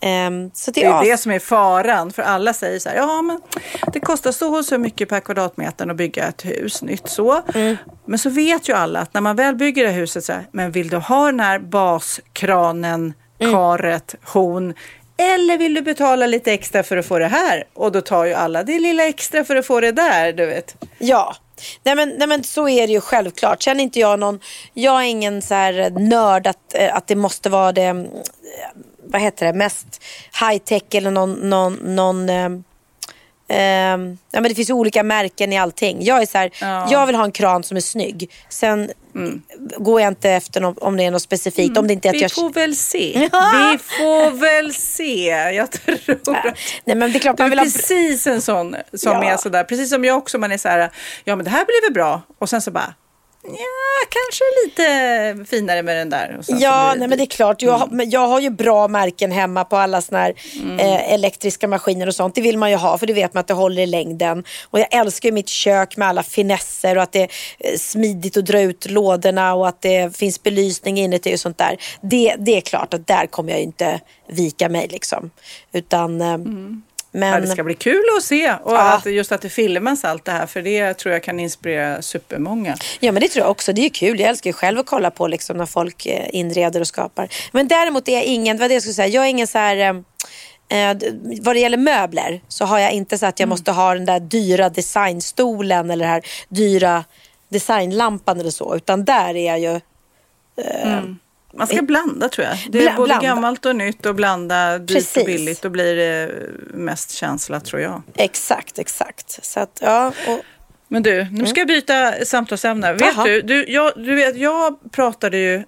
[0.00, 2.96] Ehm, så det Det är, as- det som är faran, för alla säger så här,
[2.96, 3.40] ja men
[3.92, 7.42] det kostar så och så mycket per kvadratmeter att bygga ett hus nytt så.
[7.54, 7.76] Mm.
[8.06, 10.70] Men så vet ju alla att när man väl bygger det huset så här, men
[10.72, 13.52] vill du ha den här baskranen, Mm.
[13.52, 14.74] karet, hon
[15.18, 17.64] eller vill du betala lite extra för att få det här?
[17.74, 20.76] Och då tar ju alla det lilla extra för att få det där, du vet.
[20.98, 21.36] Ja.
[21.82, 23.62] Nej men, nej men så är det ju självklart.
[23.62, 24.40] Känner inte jag någon,
[24.74, 27.94] jag är ingen så här nörd att, eh, att det måste vara det, eh,
[29.04, 29.86] vad heter det, mest
[30.40, 32.44] high tech eller någon, någon, någon eh,
[33.48, 33.98] eh,
[34.30, 35.98] ja, men det finns olika märken i allting.
[36.04, 36.88] Jag är så här, Ja.
[36.90, 38.30] jag vill ha en kran som är snygg.
[38.48, 38.90] Sen
[39.78, 41.76] går jag inte efter något, om det är något specifikt.
[41.78, 42.32] Om det inte är att Vi jag...
[42.32, 43.12] får väl se.
[43.32, 45.26] Vi får väl se.
[45.54, 47.64] Jag tror att Nej men det är klart man vill ha...
[47.64, 49.32] precis en sån som Ja.
[49.32, 49.64] är sådär.
[49.64, 50.38] Precis som jag också.
[50.38, 50.90] Man är så här,
[51.24, 52.22] ja men det här blir väl bra.
[52.38, 52.94] Och sen så bara,
[53.42, 56.38] ja kanske lite finare med den där.
[56.48, 57.62] Ja, nej, men det är klart.
[57.62, 60.34] Jag, har- men jag har ju bra märken hemma på alla såna här
[60.78, 62.34] eh, elektriska maskiner och sånt.
[62.34, 64.44] Det vill man ju ha för det vet man att det håller i längden.
[64.70, 67.28] Och jag älskar ju mitt kök med alla finesser och att det är
[67.58, 71.76] eh, smidigt att dra ut lådorna och att det finns belysning inuti och sånt där.
[72.00, 75.30] Det, det är klart att där kommer jag ju inte vika mig liksom.
[75.72, 76.38] Utan, eh,
[77.10, 77.28] men...
[77.32, 78.52] Ja, det ska bli kul att se.
[78.62, 78.92] Och Ja.
[78.92, 80.46] att, just att det filmas allt det här.
[80.46, 82.76] För det tror jag kan inspirera supermånga.
[83.00, 83.72] Ja men det tror jag också.
[83.72, 84.20] Det är kul.
[84.20, 87.28] Jag älskar ju själv att kolla på liksom, när folk eh, inreder och skapar.
[87.52, 89.76] Men däremot är jag ingen, vad det jag skulle säga, jag är ingen så här
[89.76, 90.96] eh, eh,
[91.40, 94.20] vad det gäller möbler så har jag inte så att jag måste ha den där
[94.20, 97.04] dyra designstolen eller den här dyra
[97.48, 98.76] designlampan eller så.
[98.76, 99.80] Utan där är jag ju...
[101.58, 102.56] Man ska blanda tror jag.
[102.70, 103.26] Det är Bla- både blanda.
[103.26, 105.16] gammalt och nytt och blanda dyrt Precis.
[105.16, 105.62] och billigt.
[105.62, 106.30] Då blir det
[106.74, 108.02] mest känsla tror jag.
[108.14, 109.44] Exakt, exakt.
[109.44, 110.40] Så att, ja, och,
[110.88, 112.92] Men du, nu ska jag byta samtalsämne.
[112.92, 113.24] Vet Mm.
[113.24, 115.62] Du, du, jag, du vet, jag pratade ju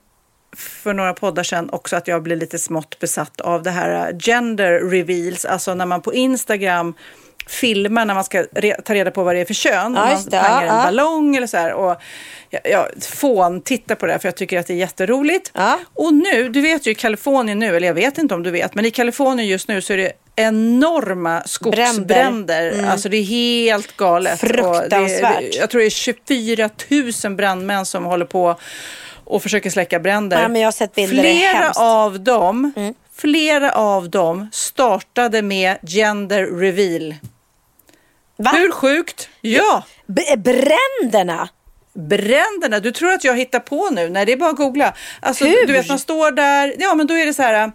[0.57, 4.80] för några poddar sedan också att jag blir lite smått besatt av det här gender
[4.91, 5.45] reveals.
[5.45, 6.95] Alltså när man på Instagram
[7.51, 9.74] filmar när man ska re- ta reda på vad det är för kön.
[9.74, 11.72] Ja, man Ja, en ballong eller så här.
[11.72, 11.96] Och
[12.51, 15.51] jag, jag fån tittar på det här för jag tycker att det är jätteroligt.
[15.55, 15.78] Ja.
[15.94, 18.74] Och nu, du vet ju i Kalifornien nu, eller jag vet inte om du vet,
[18.74, 22.86] men i Kalifornien just nu så är det enorma skogsbränder.
[22.90, 24.40] Alltså det är helt galet.
[24.40, 25.38] Det, Fruktansvärt.
[25.38, 26.70] det, jag tror det är 24
[27.24, 28.57] 000 brandmän som håller på
[29.24, 30.42] och försöker släcka bränder.
[30.42, 31.59] Ja, men jag har sett bilder, flera.
[31.59, 31.72] Mm.
[31.76, 37.14] av dem Flera av dem startade med gender reveal.
[38.45, 38.51] Va?
[38.51, 39.28] Hur sjukt?
[39.41, 39.82] Ja!
[40.07, 41.49] B- bränderna?
[41.95, 44.09] Bränderna, du tror att jag hittar på nu?
[44.09, 44.95] Nej, det är bara att googla.
[45.20, 45.66] Alltså, Hur?
[45.66, 47.72] du vet, man står där, ja men då är det så här,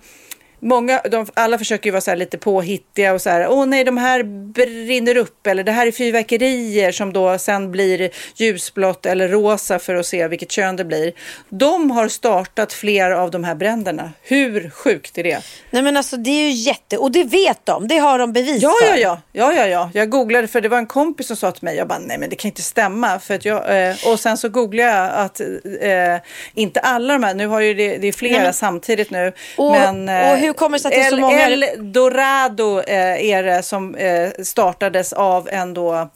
[0.66, 3.98] många, de, alla försöker ju vara så lite påhittiga och så här, åh nej, de
[3.98, 9.80] här brinner upp eller det här är fyrverkerier som då sen blir ljusblått eller rosa
[9.80, 11.14] för att se vilket kön det blir.
[11.50, 14.12] De har startat flera av de här bränderna.
[14.24, 15.40] Hur sjukt är det?
[15.72, 16.98] Nej men alltså det är ju jätte...
[16.98, 17.88] Och det vet de.
[17.88, 18.98] Det har de bevis Ja, för.
[18.98, 19.90] ja, ja, ja, ja, ja.
[19.94, 22.30] Jag googlade för det var en kompis som sa till mig, jag bara, nej men
[22.30, 23.20] det kan inte stämma.
[23.20, 25.40] För att jag, eh, och sen så googlade jag att
[25.82, 26.18] eh,
[26.54, 29.34] inte alla de här, nu har ju det, det är flera Nej, men- samtidigt nu.
[29.58, 31.92] Och- men, eh, och hur kommer det sig att det är så El, många- El
[31.94, 36.10] Dorado eh, är det som eh, startades av en då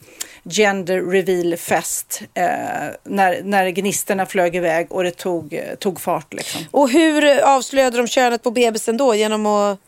[0.44, 2.44] gender reveal fest eh,
[3.04, 6.60] när, när gnistorna flög iväg och det tog, eh, tog fart liksom.
[6.70, 9.14] Och hur avslöjade de könet på bebisen då?
[9.14, 9.78] Genom att...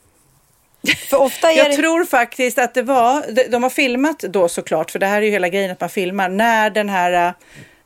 [1.57, 1.77] Jag det...
[1.77, 5.23] tror faktiskt att det var, de- de har filmat då såklart, för det här är
[5.27, 7.35] ju hela grejen att man filmar, när den här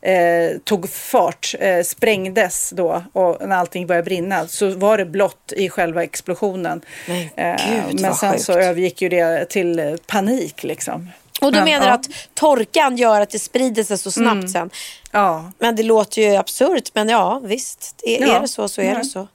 [0.01, 5.53] eh, tog fart, eh, sprängdes då och när allting började brinna så var det blått
[5.55, 6.81] i själva explosionen.
[7.07, 8.43] Men Eh, gud, men sen sjukt.
[8.43, 11.09] så övergick ju det till eh, panik liksom.
[11.41, 11.93] Och du Men, menar ja.
[11.93, 14.69] att torkan gör att det sprider sig så snabbt sen?
[15.11, 15.51] Ja.
[15.59, 17.95] Men det låter ju absurt, men ja visst.
[18.03, 18.35] Är, Ja.
[18.35, 18.97] är det så så är Ja.
[18.97, 19.27] det så.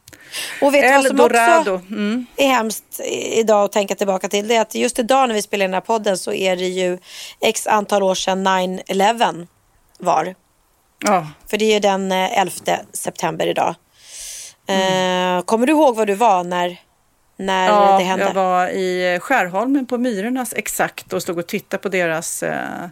[0.62, 1.74] Och vet du vad som Dorado.
[1.74, 2.26] också Mm.
[2.36, 3.00] är hemskt
[3.32, 4.48] idag att tänka tillbaka till?
[4.48, 6.68] Det är att just idag när vi spelar in den här podden så är det
[6.68, 6.98] ju
[7.40, 9.46] x antal år sedan 9-11
[9.98, 10.34] var.
[11.04, 11.26] Ja.
[11.50, 12.52] För det är ju den eh, 11
[12.92, 13.74] september idag.
[14.66, 16.80] Eh, kommer du ihåg var du var när,
[17.36, 18.24] när Ja, det hände?
[18.24, 22.88] jag var i Skärholmen på Myrornas exakt och stod och tittade på deras eh,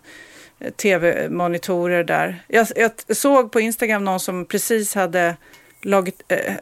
[0.77, 2.43] tv-monitorer där.
[2.49, 5.37] Jag, jag såg på Instagram någon som precis hade
[5.83, 6.23] lagit...
[6.29, 6.55] Eh,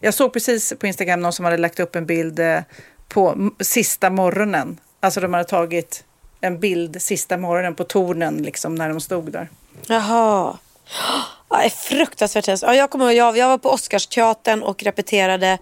[0.00, 2.60] jag såg precis på Instagram någon som hade lagt upp en bild eh,
[3.08, 4.80] på sista morgonen.
[5.00, 6.04] Alltså de hade tagit
[6.40, 9.48] en bild sista morgonen på tornen liksom när de stod där.
[9.86, 10.56] Jaha.
[11.50, 12.62] Ja, är fruktansvärt hemskt.
[12.66, 15.58] Ja, jag, kommer, ihåg, jag, jag var på Oscarsteatern och repeterade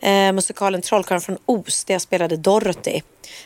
[0.00, 3.00] eh, musikalen Trollkarlen från Oz där jag spelade Dorothy.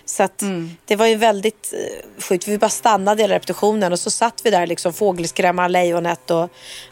[0.04, 0.42] Så att
[0.84, 2.48] det var ju väldigt eh, sjukt.
[2.48, 6.48] Vi bara stannade hela repetitionen och så satt vi där liksom fågelskrämma lejonet och,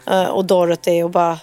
[0.07, 1.38] eh, och Dorothy och bara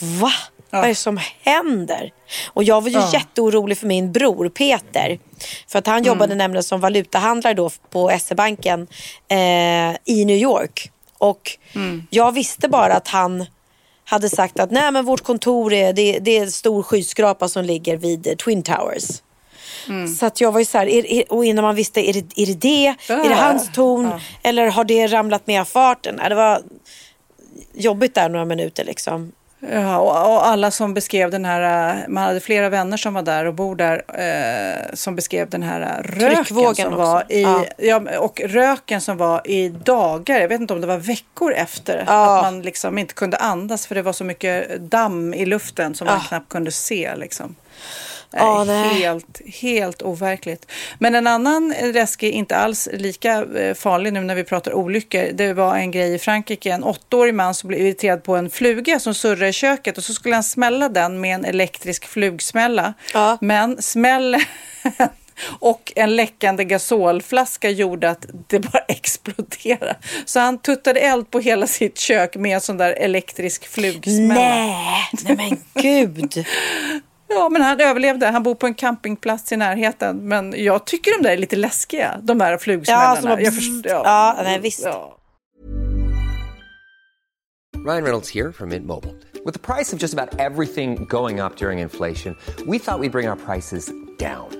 [0.00, 0.32] Va?
[0.70, 2.12] Vad är det som händer?
[2.52, 3.10] Och jag var ju Ja.
[3.12, 5.18] jätteorolig för min bror Peter.
[5.68, 8.86] För att han jobbade nämligen som valutahandlare då på SE-banken
[9.28, 10.90] eh, i New York.
[11.20, 11.58] Och
[12.10, 13.46] jag visste bara att han
[14.04, 17.64] hade sagt att nej men vårt kontor är, det, det är en stor skyskrapa som
[17.64, 19.22] ligger vid eh, Twin Towers.
[20.18, 22.18] Så att jag var ju så här, är, är, och innan man visste, är det
[22.36, 22.54] är det?
[22.54, 23.12] det?
[23.12, 24.10] Är det hans torn?
[24.42, 26.20] Eller har det ramlat med av farten?
[26.28, 26.62] Det var
[27.74, 29.32] jobbigt där några minuter liksom.
[29.70, 33.44] Ja, och, alla som beskrev den här, eh, man hade flera vänner som var där
[33.44, 36.88] och bor där, eh, som beskrev den här eh, röken som också.
[36.90, 37.64] var i, Ja.
[37.78, 38.00] ja.
[38.18, 42.36] och röken som var i dagar, jag vet inte om det var veckor efter, Ja.
[42.38, 46.06] att man liksom inte kunde andas för det var så mycket damm i luften som
[46.06, 46.28] man Ja.
[46.28, 47.54] knappt kunde se liksom.
[48.32, 48.88] Ja, nej.
[48.88, 50.66] helt, helt overkligt.
[50.98, 55.28] Men en annan läskig, inte alls lika eh, farlig nu när vi pratar olyckor.
[55.32, 59.00] Det var en grej i Frankrike, en åttaårig man som blev irriterad på en fluga
[59.00, 62.94] som surrade i köket och så skulle han smälla den med en elektrisk flugsmälla.
[63.14, 63.38] Ja.
[63.40, 64.40] Men smällen
[65.60, 69.96] och en läckande gasolflaska gjorde att det bara exploderade.
[70.24, 74.34] Så han tuttade eld på hela sitt kök med en sån där elektrisk flugsmälla.
[74.34, 76.46] Nej, nej men gud.
[77.30, 78.26] Ja, men han överlevde.
[78.26, 80.28] Han bor på en campingplats i närheten.
[80.28, 83.14] Men jag tycker de där är lite läskiga, de där flugsmällarna.
[83.14, 83.54] Ja, som jag bzzzt.
[83.54, 84.02] förstår, ja.
[84.04, 84.84] Ja, nej, visst.
[84.84, 85.16] Ja.
[87.86, 89.14] Ryan Reynolds here from Mint Mobile.
[89.44, 93.28] With the price of just about everything going up during inflation, we thought we'd bring
[93.28, 94.59] our prices down.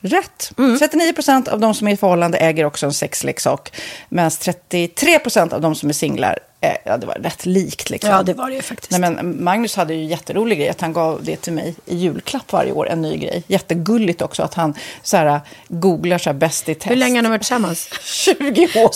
[0.00, 0.52] Rätt.
[0.78, 3.72] 39 procent av de som är i förhållande äger också en sexleksak.
[4.08, 7.90] Medan 33 procent av de som är singlar, eh, ja det var rätt likt.
[7.90, 8.10] Liksom.
[8.10, 8.90] Ja, det var det ju faktiskt.
[8.90, 12.52] Nej, men Magnus hade ju jätterolig grej att han gav det till mig i julklapp
[12.52, 13.42] varje år, en ny grej.
[13.46, 16.90] Jättegulligt också att han så här, googlar så här bäst i test.
[16.90, 17.88] Hur länge har ni varit tillsammans?
[18.02, 18.90] 20 år.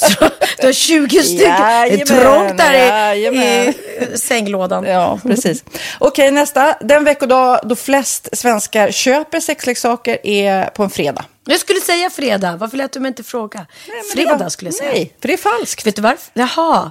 [0.61, 1.39] Du har 20 stycken.
[1.49, 2.79] Det är Jajamän, trångt där i,
[3.19, 3.75] jajamän.
[4.15, 4.85] i sänglådan.
[4.85, 5.65] Ja, precis.
[5.99, 6.77] Okej, nästa.
[6.81, 11.25] Den veckodag då flest svenskar köper sexleksaker är på en fredag.
[11.47, 12.57] Jag skulle säga fredag.
[12.57, 13.67] Varför lät du mig inte fråga?
[13.87, 14.93] det fredag var- skulle jag säga.
[14.93, 15.87] Nej, för det är falskt.
[15.87, 16.31] Vet du varför?
[16.35, 16.91] Jaha.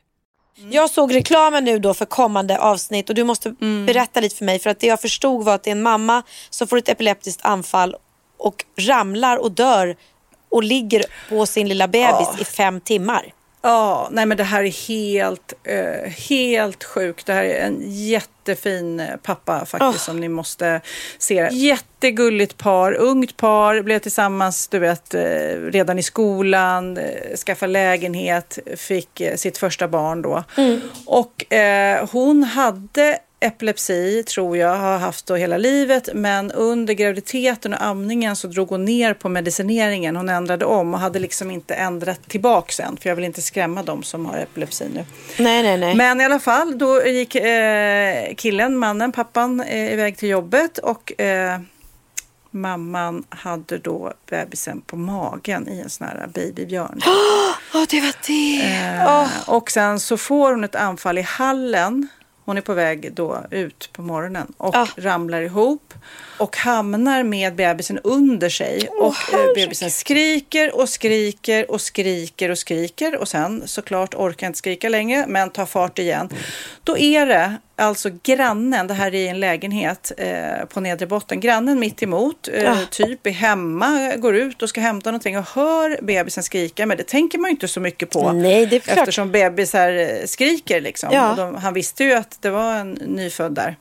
[0.69, 3.49] Jag såg reklamen nu då för kommande avsnitt och du måste
[3.87, 6.23] berätta lite för mig för att det jag förstod var att det är en mamma
[6.49, 7.95] som får ett epileptiskt anfall
[8.37, 9.95] och ramlar och dör
[10.49, 13.33] och ligger på sin lilla bebis i fem timmar.
[13.63, 17.25] Ja, nej men det här är helt, eh, helt sjukt.
[17.25, 20.81] Det här är en jättefin eh, pappa faktiskt som ni måste
[21.17, 21.49] se.
[21.51, 25.21] Jättegulligt par, ungt par, blev tillsammans du vet, eh,
[25.71, 30.43] redan i skolan, eh, skaffa lägenhet, fick sitt första barn då.
[31.05, 37.73] Och eh, hon hade epilepsi tror jag har haft då hela livet men under graviditeten
[37.73, 40.15] och amningen så drog hon ner på medicineringen.
[40.15, 43.83] Hon ändrade om och hade liksom inte ändrat tillbaka sen för jag vill inte skrämma
[43.83, 45.05] dem som har epilepsi nu.
[45.43, 45.95] Nej, nej, nej.
[45.95, 51.21] Men i alla fall, då gick eh, killen, mannen, pappan eh, iväg till jobbet och
[51.21, 51.59] eh,
[52.51, 57.01] mamman hade då bebisen på magen i en sån här babybjörn.
[57.73, 58.61] Åh, det var det.
[58.75, 62.07] Eh, Och sen så får hon ett anfall i hallen.
[62.45, 64.87] Hon är på väg då ut på morgonen och Ah.
[64.97, 65.93] ramlar ihop
[66.37, 68.87] och hamnar med bebisen under sig.
[68.99, 74.59] och eh, bebisen skriker och skriker och skriker och skriker och sen såklart orkar inte
[74.59, 76.29] skrika längre men tar fart igen.
[76.83, 81.79] Då är det alltså grannen, det här är en lägenhet eh, på nedre botten, grannen
[81.79, 82.85] mitt emot, eh, Ah.
[82.91, 87.03] typ är hemma, går ut och ska hämta någonting och hör bebisen skrika men det
[87.03, 88.31] tänker man ju inte så mycket på.
[88.31, 88.97] Nej, det är klart.
[88.97, 91.09] Eftersom bebisar eh, skriker liksom.
[91.13, 91.33] Ja.
[91.37, 93.75] De, han visste ju att det var en nyfödd där.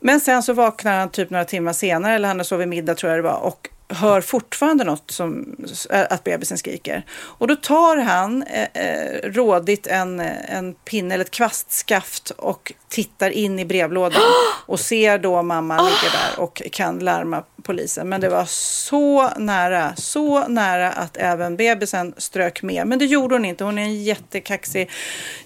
[0.00, 3.12] Men sen så vaknar han typ några timmar senare, eller han har sovit middag tror
[3.12, 5.56] jag det var, och hör fortfarande något som
[5.88, 7.06] att bebisen skriker.
[7.12, 13.58] Och då tar han eh, rådigt en, en pinne eller ett kvastskaft och tittar in
[13.58, 14.22] i brevlådan
[14.66, 18.08] och ser då mamma ligger där och kan larma polisen.
[18.08, 22.86] Men det var så nära, så nära att även bebisen strök med.
[22.86, 23.64] Men det gjorde hon inte.
[23.64, 24.90] Hon är en jättekaxig,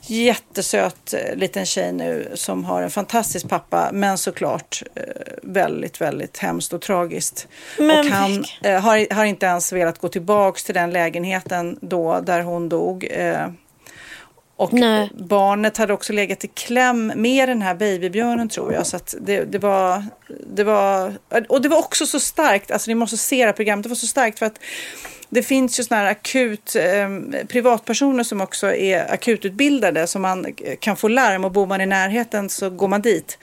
[0.03, 3.91] jättesöt liten tjej nu som har en fantastisk pappa.
[3.93, 5.03] Men såklart eh,
[5.43, 7.49] väldigt, väldigt hemskt och tragiskt.
[7.79, 11.79] Men och han vilken- eh, har, har inte ens velat gå tillbaks till den lägenheten
[11.81, 13.07] då där hon dog.
[13.11, 13.49] Eh,
[14.57, 15.11] och Nej.
[15.15, 18.87] barnet hade också legat i kläm med den här babybjörnen tror jag.
[18.87, 20.05] Så det, det, var,
[20.47, 21.13] det var...
[21.49, 23.97] Och det var också så starkt, alltså ni måste se det här programmet, det var
[23.97, 24.59] så starkt för att
[25.31, 27.09] det finns ju sådana här akut, eh,
[27.49, 30.47] privatpersoner som också är akututbildade som man
[30.81, 33.39] kan få larm och bor man i närheten så går man dit.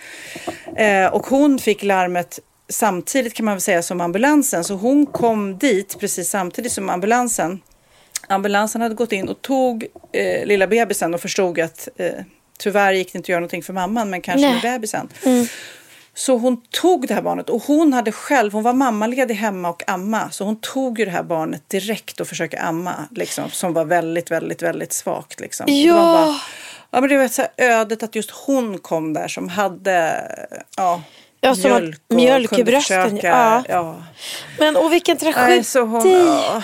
[0.76, 2.40] Eh, och hon fick larmet
[2.70, 7.62] samtidigt kan man väl säga som ambulansen så hon kom dit precis samtidigt som ambulansen.
[8.28, 12.12] Ambulansen hade gått in och tog eh, lilla bebisen och förstod att eh,
[12.60, 14.54] tyvärr gick det inte att göra någonting för mamman men kanske Nej.
[14.54, 15.10] med bebisen.
[16.18, 19.84] Så hon tog det här barnet och hon hade själv, hon var mammaledig hemma och
[19.90, 20.32] amma.
[20.32, 23.08] Så hon tog ju det här barnet direkt och försökte amma.
[23.12, 25.40] Liksom, som var väldigt, väldigt, väldigt svagt.
[25.40, 25.66] Liksom.
[25.70, 25.94] Ja.
[25.94, 26.36] Det var bara,
[26.92, 30.28] ja men det var så ödet att just hon kom där som hade
[30.78, 31.02] ja,
[31.46, 33.64] Ja, som mjölk och mjölk i brösten, ja.
[33.70, 34.04] ja.
[34.60, 35.42] Men och vilken tragedi.
[35.48, 36.64] Nej, så hon, ja,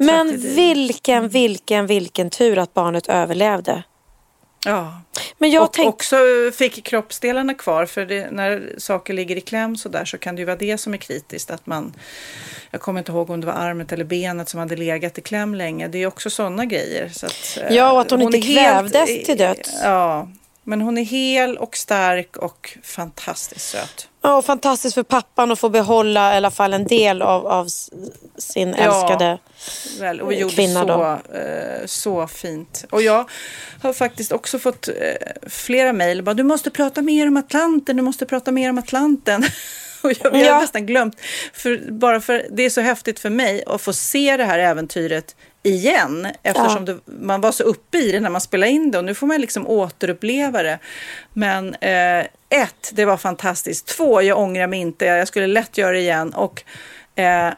[0.00, 0.54] Men tragedi.
[0.54, 3.82] vilken, vilken, vilken tur att barnet överlevde.
[4.64, 5.00] Ja.
[5.38, 5.88] Men jag och tänkte...
[5.88, 6.16] också
[6.54, 10.40] fick kroppsdelarna kvar för det, när saker ligger i kläm så där så kan det
[10.40, 11.50] ju vara det som är kritiskt.
[11.50, 11.94] Att man,
[12.70, 15.54] jag kommer inte ihåg om det var armet eller benet som hade legat i kläm
[15.54, 15.88] länge.
[15.88, 17.08] Det är också sådana grejer.
[17.08, 19.70] Så att, eh, Ja, och att hon inte är helt- kvävdes till döds.
[19.82, 20.28] Ja,
[20.64, 24.08] Men hon är hel och stark och fantastiskt söt.
[24.22, 27.68] Ja, och fantastiskt för pappan att få behålla i alla fall en del av, av
[28.38, 29.38] sin älskade
[30.00, 30.80] Väl, och gjorde kvinna.
[30.80, 31.38] så, Då.
[31.38, 32.84] eh, så fint.
[32.90, 33.30] Och jag
[33.82, 34.94] har faktiskt också fått eh,
[35.46, 36.24] flera mejl.
[36.24, 39.42] Du måste prata mer om Atlanten, du måste prata mer om Atlanten.
[40.02, 40.52] och jag, jag Ja.
[40.54, 41.20] har nästan glömt.
[41.52, 45.36] För, bara för det är så häftigt för mig att få se det här äventyret
[45.64, 46.28] igen.
[46.42, 48.98] Eftersom det, man var så uppe i det när man spelade in det.
[48.98, 50.78] Och nu får man liksom återuppleva det.
[51.32, 53.86] Men eh, ett, det var fantastiskt.
[53.86, 55.04] Två, jag ångrar mig inte.
[55.04, 56.34] Jag skulle lätt göra det igen.
[56.34, 56.62] Och
[57.14, 57.52] eh,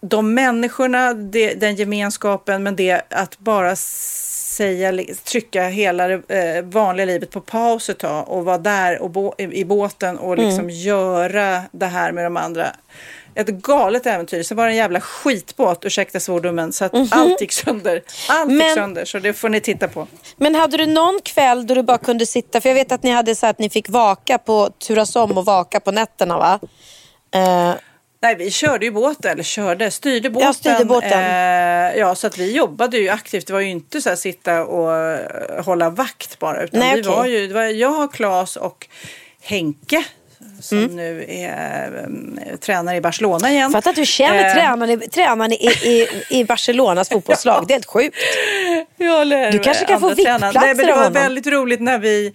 [0.00, 7.06] de människorna, det, den gemenskapen, men det att bara säga, trycka hela det eh, vanliga
[7.06, 10.70] livet på paus ett tag och vara där och bo, i, i båten och liksom
[10.70, 12.66] göra det här med de andra.
[13.36, 14.42] Ett galet äventyr.
[14.42, 18.02] Så var det en jävla skitbåt, ursäkta svordomen, så att allt gick sönder.
[18.28, 20.06] Allt gick Men- sönder, så det får ni titta på.
[20.36, 23.10] Men hade du någon kväll då du bara kunde sitta, för jag vet att ni
[23.10, 26.60] hade så att ni fick vaka på, turas om och vaka på nätterna va?
[27.34, 27.74] Eh,
[28.22, 30.54] Nej, vi körde ju båten, eller körde, styrde båten.
[30.54, 31.12] styrde båten.
[31.12, 33.46] Eh, ja, så att vi jobbade ju aktivt.
[33.46, 36.62] Det var ju inte så här sitta och eh, hålla vakt bara.
[36.62, 38.86] Utan Nej, vi var ju, det var jag, Claes och
[39.42, 40.04] Henke
[40.64, 40.96] som Mm.
[40.96, 42.06] nu är
[42.50, 43.70] eh, tränare i Barcelona igen.
[43.72, 47.64] För att du känner Eh, tränaren, i- tränaren i, i, i Barcelonas fotbollslag.
[47.68, 48.16] Det är helt sjukt.
[48.96, 50.08] Ja, Du kanske kan få.
[50.08, 51.12] VIP-platser Nej, men Det av var honom.
[51.22, 52.32] väldigt roligt när vi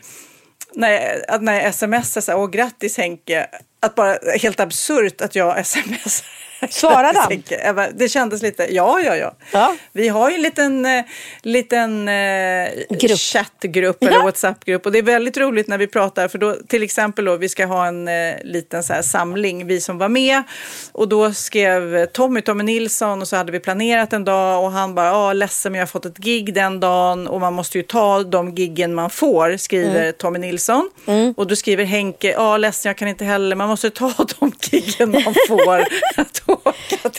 [0.74, 3.48] när, att när jag smsade så här, åh grattis Henke,
[3.82, 6.26] att bara helt absurt att jag smsar.
[6.70, 7.86] Svarade han?
[7.94, 9.34] Det kändes lite, ja ja ja.
[9.52, 9.76] Ja.
[9.92, 11.06] Vi har ju en liten, eh,
[11.42, 13.18] liten eh, Grupp.
[13.20, 14.24] chattgrupp eller Ja.
[14.24, 17.50] WhatsApp-grupp och det är väldigt roligt när vi pratar för då till exempel då vi
[17.50, 20.44] ska ha en eh, liten så här samling, vi som var med
[20.92, 24.96] och då skrev Tommy, Tommy Nilsson och så hade vi planerat en dag och han
[24.96, 27.84] bara, ja ledsen men jag har fått ett gig den dagen och man måste ju
[27.84, 30.14] ta de giggen man får, skriver Mm.
[30.18, 30.90] Tommy Nilsson.
[31.38, 35.12] Och då skriver Henke, ja ledsen jag kan inte heller, man måste ta de giggen
[35.12, 35.86] man får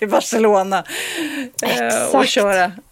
[0.00, 0.84] till Barcelona
[1.62, 2.28] eh, och Exakt.
[2.30, 2.72] köra.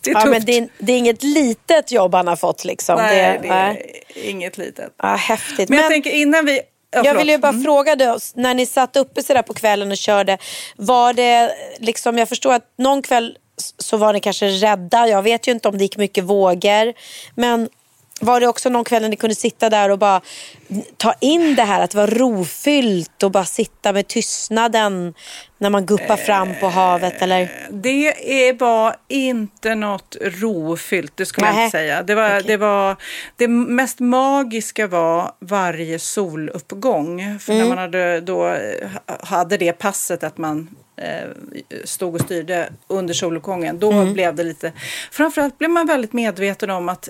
[0.00, 0.30] Det är Ja, tufft.
[0.32, 2.64] men det, är, det är inget litet jobb han har fått.
[2.64, 2.96] Liksom.
[2.96, 4.02] Nej, det, det är nej.
[4.14, 4.92] inget litet.
[5.02, 5.68] Ja, häftigt.
[5.68, 6.60] Men, jag tänker innan vi...
[6.90, 7.64] Ja, jag vill ju bara Mm.
[7.64, 10.38] fråga dig, när ni satt uppe sådär på kvällen och körde,
[10.76, 13.38] var det liksom, jag förstår att någon kväll
[13.78, 16.92] så var ni kanske rädda, jag vet ju inte om det gick mycket vågor,
[17.34, 17.68] men
[18.20, 20.20] var det också någon kväll när ni kunde sitta där och bara
[20.96, 25.14] ta in det här att det var rofyllt och bara sitta med tystnaden
[25.58, 27.50] när man guppar fram på havet eller?
[27.70, 31.64] Det är, var inte något rofyllt, det skulle jag Nähä.
[31.64, 32.02] inte säga.
[32.02, 32.42] Det, var, Okej.
[32.46, 32.96] det, var,
[33.36, 37.38] det mest magiska var varje soluppgång.
[37.38, 37.62] För Mm.
[37.68, 38.88] när man hade, då, eh,
[39.22, 41.28] hade det passet att man eh,
[41.84, 44.12] stod och styrde under soluppgången, då Mm.
[44.12, 44.72] blev det lite...
[45.12, 47.08] Framförallt blev man väldigt medveten om att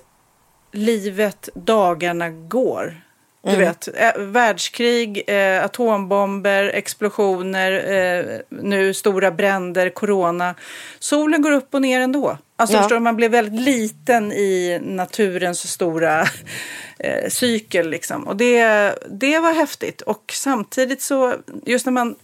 [0.77, 3.01] livet, dagarna går.
[3.45, 3.61] Du Mm.
[3.61, 10.55] vet, eh, världskrig, eh, atombomber, explosioner, eh, nu stora bränder, corona.
[10.99, 12.39] Solen går upp och ner ändå.
[12.57, 12.83] Alltså Ja.
[12.83, 16.21] förstår du, man blev väldigt liten i naturens stora
[16.99, 18.27] eh, cykel liksom.
[18.27, 18.63] Och det,
[19.11, 20.01] det var häftigt.
[20.01, 21.35] Och samtidigt så,
[21.67, 22.15] just när man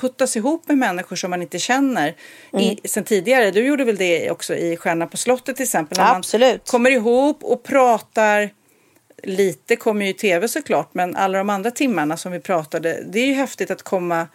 [0.00, 2.14] puttas ihop med människor som man inte känner
[2.52, 2.64] Mm.
[2.64, 3.50] i, sen tidigare.
[3.50, 5.98] Du gjorde väl det också i Stjärna på slottet till exempel.
[5.98, 6.52] När Absolut.
[6.52, 8.50] man kommer ihop och pratar
[9.22, 13.18] lite kommer ju i tv såklart, men alla de andra timmarna som vi pratade, det
[13.20, 14.28] är ju häftigt att komma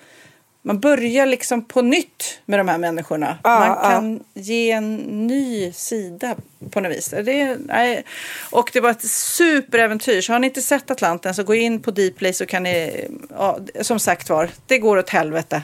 [0.65, 3.37] man börjar liksom på nytt med de här människorna.
[3.43, 4.95] Ja, man kan ge en
[5.27, 6.35] ny sida
[6.71, 7.09] på något vis.
[7.09, 8.03] Det, nej.
[8.51, 10.21] Och det var ett superäventyr.
[10.21, 13.59] Så har ni inte sett Atlanten så gå in på Dplay så kan ni, ja,
[13.81, 15.61] som sagt var, det går åt helvete.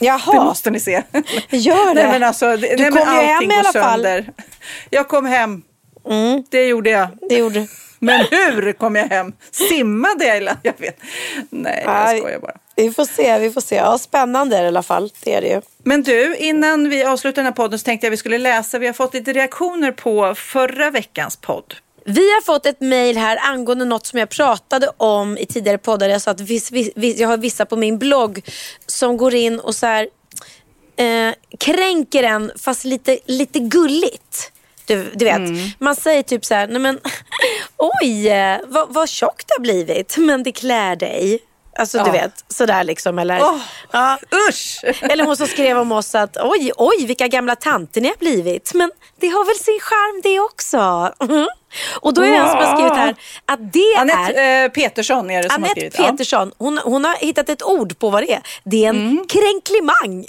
[0.00, 0.32] Jaha.
[0.32, 1.02] Det måste ni se.
[1.50, 2.02] Gör det?
[2.02, 4.06] Nej, men alltså, det, Du nej, kom ju hem i alla fall.
[4.06, 4.16] Mm.
[4.16, 4.32] sönder.
[4.90, 5.62] Jag kom hem.
[6.50, 7.08] Det gjorde jag.
[7.28, 7.66] Det gjorde
[7.98, 9.32] Men hur kom jag hem?
[9.50, 10.36] Simmade jag?
[10.36, 10.56] eller?
[10.62, 11.00] Jag vet.
[11.50, 12.56] Nej, jag skojar bara.
[12.76, 13.74] Vi får se, vi får se.
[13.74, 15.10] Ja, spännande är det i alla fall.
[15.24, 15.60] Det är det ju.
[15.82, 18.78] Men du, innan vi avslutar den här podden så tänkte jag vi skulle läsa.
[18.78, 21.74] Vi har fått lite reaktioner på förra veckans podd.
[22.04, 26.08] Vi har fått ett mejl här angående något som jag pratade om i tidigare poddar.
[26.08, 28.40] Jag sa att viss, viss, viss, jag har vissa på min blogg
[28.86, 30.08] som går in och så här,
[30.96, 34.52] eh, kränker en fast lite, lite gulligt.
[34.88, 35.40] Du, du vet,
[35.78, 36.98] man säger typ så här, nej men
[38.02, 41.38] oj eh, vad, vad tjock det har blivit, men det klär dig.
[41.78, 42.12] Alltså du Ja.
[42.12, 43.18] vet, sådär liksom.
[43.18, 43.56] Eller, Åh,
[43.92, 44.18] ja.
[44.48, 44.80] Usch!
[45.02, 48.74] Eller hon som skrev om oss att oj, oj vilka gamla tanter ni har blivit.
[48.74, 51.12] Men det har väl sin charm det också.
[51.32, 51.48] Mhm.
[52.00, 53.14] Och då är det en som har skrivit här
[53.46, 54.00] att det är...
[54.00, 55.96] Anette eh, Petersson är det som har Anette skrivit.
[56.10, 58.40] Petersson, hon, hon har hittat ett ord på vad det är.
[58.64, 59.26] Det är en Mm.
[59.28, 60.26] kränklimang.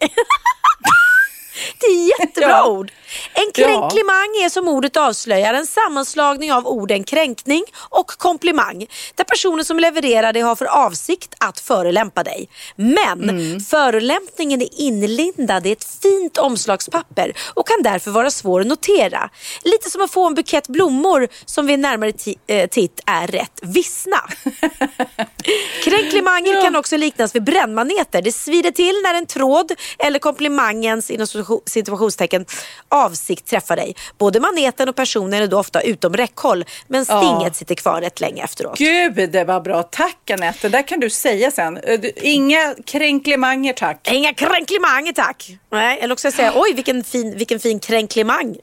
[1.80, 2.68] Det är jättebra Ja.
[2.68, 2.92] ord.
[3.34, 8.88] En kränklimang är som ordet avslöjar en sammanslagning av orden kränkning och komplimang.
[9.16, 12.50] Där personen som levererar det har för avsikt att förolämpa dig.
[12.76, 13.60] Men Mm.
[13.60, 19.30] förolämpningen är inlindad i ett fint omslagspapper och kan därför vara svår att notera.
[19.64, 22.14] Lite som att få en bukett blommor som vid en närmare
[22.48, 24.18] eh, titt är rätt vissna.
[25.84, 28.22] Kränklimanger kan också liknas vid brännmaneter.
[28.22, 32.46] Det svider till när en tråd eller komplimangens inom situ- situationstecken
[32.90, 33.96] avsikt träffar dig.
[34.18, 38.44] Både maneten och personen är då ofta utom räckhåll men stinget sitter kvar rätt länge
[38.44, 38.78] efteråt.
[38.78, 39.84] Gud, det var bra.
[39.84, 40.60] Tack Anette.
[40.62, 41.80] Det där kan du säga sen.
[42.16, 44.12] Inga kränklimanger tack.
[44.12, 45.50] Inga kränklimanger tack.
[45.72, 48.56] Nej, eller också säga oj vilken fin, vilken fin kränklimang.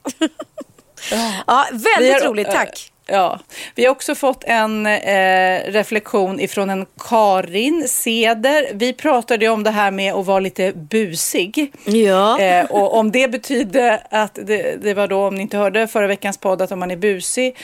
[1.47, 2.93] ja, väldigt har- roligt, tack.
[3.09, 3.41] Ja,
[3.75, 8.69] vi har också fått en eh, reflektion ifrån en Karin Seder.
[8.75, 11.73] Vi pratade ju om det här med att vara lite busig.
[11.85, 12.41] Ja.
[12.41, 16.07] Eh, och om det betyder att det, det var då, om ni inte hörde förra
[16.07, 17.57] veckans podd, att om man är busig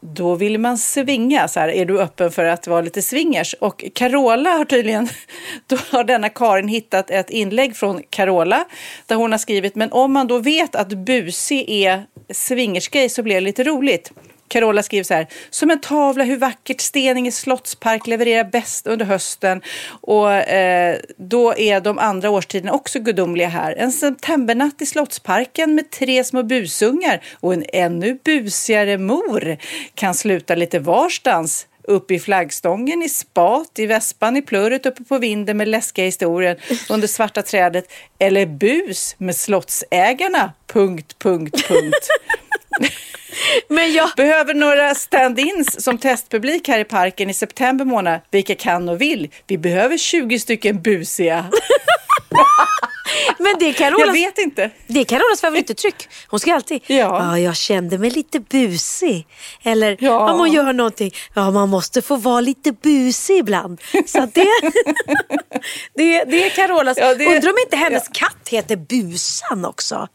[0.00, 1.48] då vill man svinga.
[1.48, 3.54] Så här, är du öppen för att vara lite swingers?
[3.54, 5.08] Och Carola har tydligen,
[5.66, 8.64] då har denna Karin hittat ett inlägg från Carola
[9.06, 13.34] där hon har skrivit, men om man då vet att busig är swingersgrej så blir
[13.34, 14.12] det lite roligt.
[14.50, 19.62] Carola skriver så här, som en tavla hur vackert Steninge slottspark levererar bäst under hösten
[20.00, 23.74] och eh, då är de andra årstiderna också gudomliga här.
[23.76, 29.56] En septembernatt i slottsparken med tre små busungar och en ännu busigare mor
[29.94, 31.66] kan sluta lite varstans.
[31.82, 36.56] Upp i flaggstången, i spat, i vespan, i plurret, uppe på vinden med läskiga historien
[36.90, 37.84] under svarta trädet
[38.18, 40.52] eller bus med slottsägarna.
[40.66, 42.08] Punkt, punkt, punkt.
[43.68, 48.20] Men jag, Behöver några stand-ins som testpublik här i parken i september månad.
[48.30, 49.28] Vilka kan och vill.
[49.46, 51.44] Vi behöver 20 stycken busiga.
[53.38, 54.70] men det är Jag Carolas, vet inte.
[54.86, 56.08] det är Carolas favorituttryck.
[56.28, 56.96] Hon ska alltid, Ja.
[56.96, 57.38] ja.
[57.38, 59.26] jag kände mig lite busig.
[59.62, 60.32] Eller Ja.
[60.32, 63.80] om hon gör någonting, ja man måste få vara lite busig ibland.
[64.06, 64.46] Så det,
[65.94, 66.98] det, det är Carolas.
[67.00, 70.08] Ja, det- Undrar om inte hennes katt heter Busan också.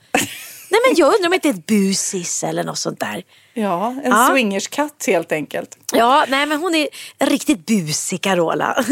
[0.76, 3.24] Nej men jag undrar om inte det är ett busis eller något sånt där.
[3.58, 4.28] Ja, en Ja.
[4.32, 5.78] swingerskatt helt enkelt.
[5.94, 6.88] Ja, nej men hon är
[7.20, 8.84] riktigt busig Carola.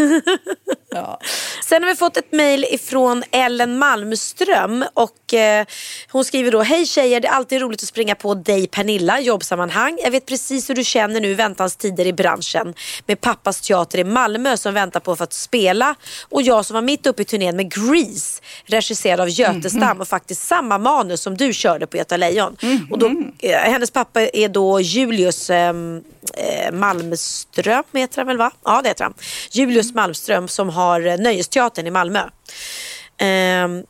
[0.95, 1.19] Ja.
[1.65, 5.65] Sen har vi fått ett mejl ifrån Ellen Malmström och eh,
[6.11, 9.99] hon skriver då Hej tjejer, det är alltid roligt att springa på dig Pernilla, jobbsammanhang.
[10.03, 12.73] Jag vet precis hur du känner nu i väntans tider i branschen
[13.07, 15.95] med pappas teater i Malmö som väntar på för att spela
[16.29, 20.47] och jag som var mitt uppe i turnén med Grease regisserad av Götestam och faktiskt
[20.47, 22.57] samma manus som du körde på Göta Lejon.
[22.91, 28.51] Och då, eh, hennes pappa är då Julius ehm, eh, Malmström, heter han väl va?
[28.65, 29.13] Ja det heter han.
[29.51, 32.23] Julius Malmström som har eh, Nöjesteatern i Malmö.
[33.17, 33.83] Ehm,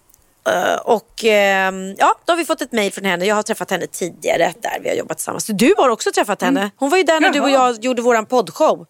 [0.49, 3.25] eh, och ehm, ja, då har vi fått ett mejl från henne.
[3.25, 5.45] Jag har träffat henne tidigare där vi har jobbat tillsammans.
[5.45, 6.71] Du har också träffat henne.
[6.75, 7.67] Hon var ju där när du och Jaha.
[7.67, 8.85] jag gjorde våran poddshow.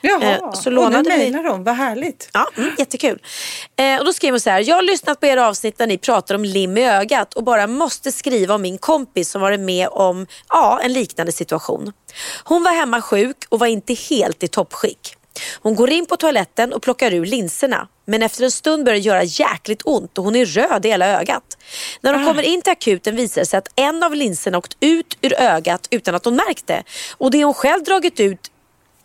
[0.00, 1.64] Jaha, Eh, så och lånade nu vi- mejlar hon.
[1.64, 2.30] Vad härligt.
[2.32, 3.18] Ja, mm, jättekul.
[3.76, 4.68] Eh, och då skriver hon så här.
[4.68, 7.66] Jag har lyssnat på era avsnitt där ni pratar om lim i ögat och bara
[7.66, 11.92] måste skriva om min kompis som varit med om ja, en liknande situation.
[12.44, 15.14] Hon var hemma sjuk och var inte helt i toppskick.
[15.62, 17.88] Hon går in på toaletten och plockar ur linserna.
[18.06, 21.06] Men efter en stund börjar det göra jäkligt ont och hon är röd i hela
[21.06, 21.42] ögat.
[22.00, 25.18] När hon kommer in till akuten visar det sig att en av linserna åkt ut
[25.20, 26.82] ur ögat utan att hon märkt det.
[27.18, 28.40] Och det hon själv dragit ut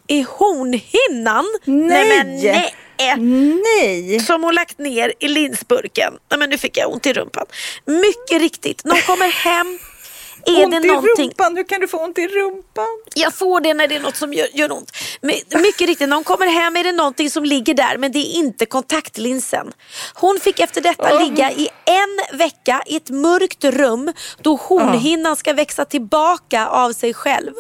[0.08, 1.46] är hornhinnan.
[1.66, 2.10] Nej.
[2.10, 2.76] men nej.
[3.18, 4.20] Nej!
[4.20, 6.14] Som hon lagt ner i linsburken.
[6.32, 7.46] Nej, men nu fick jag ont i rumpan.
[7.86, 9.80] Mycket riktigt, när hon kommer hem
[10.46, 11.30] är ont det i någonting...
[11.30, 11.58] rumpan.
[11.58, 12.86] Hur kan du få ont i rumpan?
[13.16, 14.92] Jag får det när det är något som gör, gör ont.
[15.22, 18.20] Men, mycket riktigt, när hon kommer hem är det någonting som ligger där men det
[18.20, 19.72] är inte kontaktlinsen.
[20.14, 25.54] Hon fick efter detta ligga i en vecka i ett mörkt rum då hornhinnan ska
[25.54, 27.54] växa tillbaka av sig själv.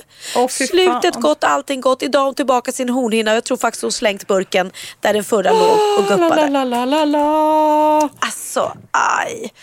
[0.49, 1.21] Fy Slutet fan.
[1.21, 2.03] gott, allting gott.
[2.03, 3.33] Idag har hon tillbaka sin hornhinna.
[3.33, 6.49] Jag tror faktiskt hon slängt burken där den förra låg och La, guppade.
[6.49, 8.09] la, la, la, la.
[8.19, 9.53] Alltså, aj.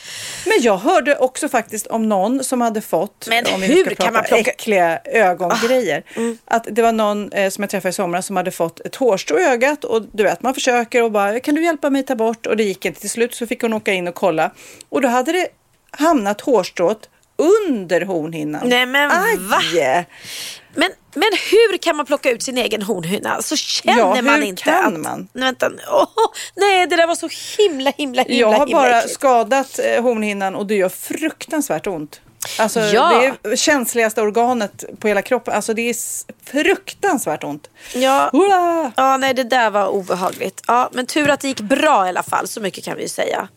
[0.47, 3.95] Men jag hörde också faktiskt om någon som hade fått, Men om vi hur ska
[3.95, 6.39] kan man plocka- äckliga ögongrejer, mm.
[6.45, 9.39] att det var någon eh, som jag träffade i somras som hade fått ett hårstrå
[9.39, 12.47] i ögat och du vet, man försöker och bara, kan du hjälpa mig ta bort?
[12.47, 13.01] Och det gick inte.
[13.01, 14.51] Till slut så fick hon åka in och kolla
[14.89, 15.49] och då hade det
[15.91, 18.69] hamnat hårstrået under hornhinnan.
[18.69, 19.37] Nej, men Aj!
[19.39, 19.59] va?
[20.75, 23.43] Men, men hur kan man plocka ut sin egen hornhinna?
[23.43, 25.01] Så känner Ja, hur man inte kan att...
[25.01, 25.29] man?
[25.33, 25.71] Nej, vänta.
[25.93, 26.07] Åh,
[26.57, 29.15] nej, det där var så himla, himla, himla, Jag har himla bara äckligt.
[29.15, 32.21] skadat eh, hornhinnan och det gör fruktansvärt ont.
[32.59, 33.35] Alltså Ja.
[33.43, 35.55] det är känsligaste organet på hela kroppen.
[35.55, 35.97] Alltså det är
[36.51, 37.71] fruktansvärt ont.
[37.95, 38.31] Ja.
[38.33, 38.93] Hurra!
[38.97, 40.63] ja, nej det där var obehagligt.
[40.67, 43.09] Ja, men tur att det gick bra i alla fall, så mycket kan vi ju
[43.09, 43.49] säga.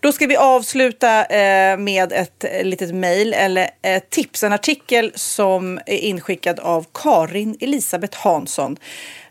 [0.00, 5.12] Då ska vi avsluta eh, med ett eh, litet mejl eller ett tips, en artikel
[5.14, 8.76] som är inskickad av Karin Elisabeth Hansson.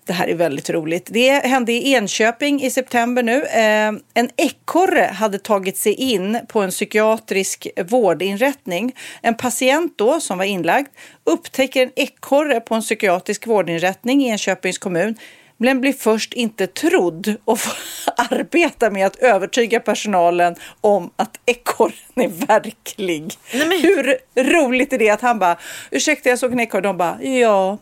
[0.05, 1.07] Det här är väldigt roligt.
[1.11, 3.43] Det hände i Enköping i september nu.
[3.43, 8.95] Eh, en ekorre hade tagit sig in på en psykiatrisk vårdinrättning.
[9.21, 10.87] En patient då som var inlagd
[11.23, 15.15] upptäcker en ekorre på en psykiatrisk vårdinrättning i Enköpings kommun
[15.57, 17.73] men blir först inte trodd och får
[18.17, 23.33] arbeta med att övertyga personalen om att ekorren är verklig.
[23.53, 25.57] Nej, men- Hur roligt är det att han bara,
[25.91, 27.77] ursäkta jag såg en ekorre, de bara, ja,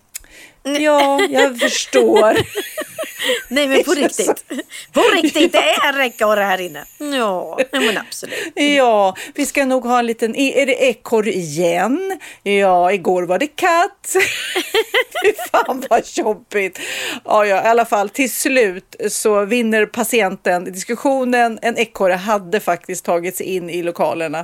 [0.66, 2.38] ja, jag förstår.
[3.48, 4.44] Nej men på riktigt.
[4.92, 6.86] På riktigt, det är en ekorre här inne.
[6.98, 8.52] Ja, men absolut.
[8.56, 10.36] Ja, vi ska nog ha en liten...
[10.36, 12.20] Är det ekorre igen?
[12.44, 14.16] Ja, igår var det katt.
[15.24, 16.80] Fy fan vad jobbigt.
[17.26, 21.60] Ja, ja, i alla fall till slut så vinner patienten diskussionen.
[21.62, 24.40] En ekorre hade faktiskt tagit sig in i lokalerna.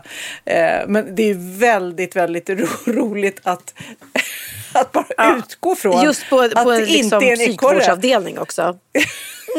[0.45, 3.73] Eh, men det är väldigt, väldigt ro roligt att,
[4.79, 5.37] att bara Ja.
[5.37, 7.47] utgå från Just på, att på en det liksom, inte är en ekorre.
[7.47, 8.77] psykvårdsavdelning också.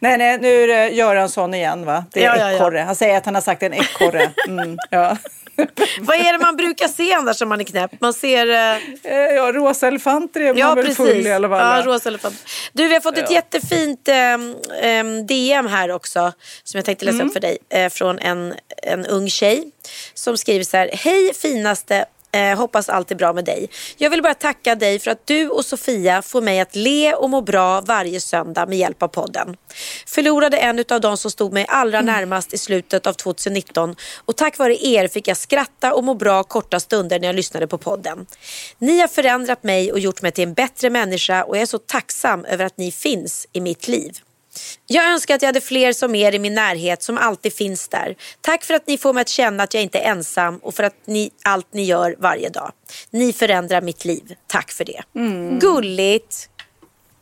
[0.00, 2.04] nej, nej, nu är det Göransson igen va?
[2.12, 2.56] Det är Ja, ja, ja.
[2.56, 2.78] ekorre.
[2.78, 4.30] Han säger att han har sagt en ekorre.
[4.48, 5.16] Mm, ja.
[6.00, 7.90] Vad är det man brukar se annars om man är knäpp?
[8.00, 8.48] Man ser...
[8.50, 10.96] eh, Eh, ja, rosa elefanter är Ja, man väl precis.
[11.06, 11.78] full i alla fall.
[11.86, 12.34] Ja, rosa elefant.
[12.72, 16.32] Du, vi har fått ett jättefint ehm, ehm, DM här också.
[16.64, 17.26] Som jag tänkte läsa Mm.
[17.26, 17.58] upp för dig.
[17.70, 19.64] Eh, från en, en ung tjej.
[20.14, 20.90] Som skriver så här.
[20.92, 22.04] Hej finaste.
[22.34, 23.70] Eh, hoppas allt är bra med dig.
[23.96, 27.30] Jag vill bara tacka dig för att du och Sofia får mig att le och
[27.30, 29.56] må bra varje söndag med hjälp av podden.
[30.06, 34.58] Förlorade en av de som stod mig allra närmast i slutet av 2019 och tack
[34.58, 38.26] vare er fick jag skratta och må bra korta stunder när jag lyssnade på podden.
[38.78, 41.78] Ni har förändrat mig och gjort mig till en bättre människa och jag är så
[41.78, 44.12] tacksam över att ni finns i mitt liv.
[44.86, 48.16] Jag önskar att jag hade fler som er i min närhet som alltid finns där.
[48.40, 50.82] Tack för att ni får mig att känna att jag inte är ensam och för
[50.82, 52.72] att ni, allt ni gör varje dag.
[53.10, 54.34] Ni förändrar mitt liv.
[54.46, 55.02] Tack för det.
[55.60, 56.48] Gulligt.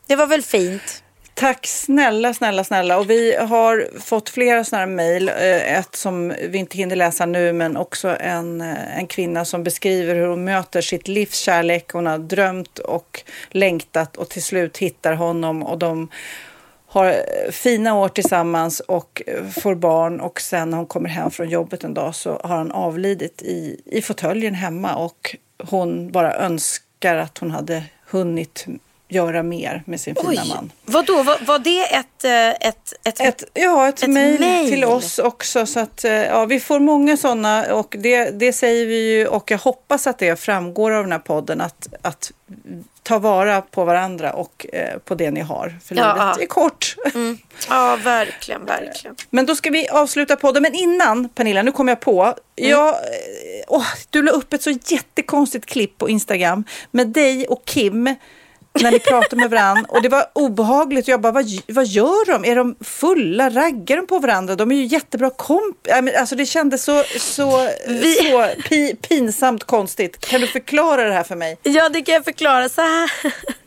[0.06, 1.02] Det var väl fint?
[1.34, 2.98] Tack snälla, snälla, snälla.
[2.98, 5.28] Och vi har fått flera sådana här mejl.
[5.28, 9.64] Eh, Ett som vi inte hinner läsa nu, men också en, eh, en kvinna som
[9.64, 11.90] beskriver hur hon möter sitt livs kärlek.
[11.92, 16.08] Hon har drömt och längtat och till slut hittar honom och de
[16.92, 21.30] har eh, fina år tillsammans och eh, får barn och sen när hon kommer hem
[21.30, 26.34] från jobbet en dag så har han avlidit i, i fåtöljen hemma och hon bara
[26.34, 28.66] önskar att hon hade hunnit
[29.08, 30.72] göra mer med sin fina man.
[30.84, 32.24] Vadå, var, var det ett...
[32.24, 35.66] eh, ett, ett, Ett, ja, ett, Ett mejl till oss också.
[35.66, 39.58] Så att, ja, vi får många sådana och det, det säger vi ju och jag
[39.58, 42.32] hoppas att det framgår av den här podden att, att
[43.02, 45.78] ta vara på varandra och eh, på det ni har.
[45.84, 46.42] För Ja, livet ja.
[46.42, 46.96] är kort.
[47.68, 49.16] Ja, verkligen, verkligen.
[49.30, 50.62] Men då ska vi avsluta podden.
[50.62, 52.34] Men innan, Pernilla, nu kom jag på.
[52.54, 58.14] Jag, eh, du la upp ett så jättekonstigt klipp på Instagram med dig och Kim
[58.80, 59.84] när ni pratar med varandra.
[59.88, 61.08] Och det var obehagligt.
[61.08, 62.44] Jag bara, vad, vad gör de?
[62.44, 63.50] Är de fulla?
[63.50, 64.54] Raggar de på varandra?
[64.54, 66.12] De är ju jättebra kompisar.
[66.18, 70.20] Alltså det kändes så, så, så pi, pinsamt konstigt.
[70.20, 71.58] Kan du förklara det här för mig?
[71.62, 72.68] Ja, det kan jag förklara.
[72.68, 73.10] Så här,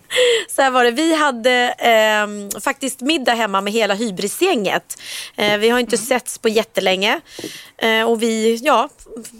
[0.55, 0.91] så här var det.
[0.91, 5.01] Vi hade ehm, faktiskt middag hemma med hela hybrisgänget.
[5.35, 7.21] Eh, vi har inte setts på jättelänge.
[7.77, 8.89] Eh, och vi ja,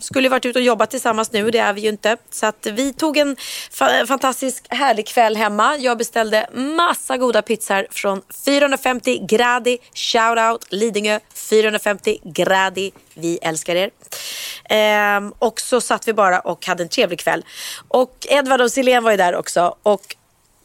[0.01, 1.51] skulle varit ute och jobbat tillsammans nu.
[1.51, 2.17] Det är vi ju inte.
[2.31, 3.35] Så att vi tog en
[3.71, 5.77] fa- fantastisk härlig kväll hemma.
[5.77, 9.77] Jag beställde massa goda pizzor från 450 gradi.
[9.93, 12.91] Shoutout Lidingö 450 gradi.
[13.13, 13.89] Vi älskar er.
[14.69, 17.45] Ehm, och så satt vi bara och hade en trevlig kväll.
[17.87, 19.75] Och Edvard och Silén var ju där också.
[19.83, 20.15] Och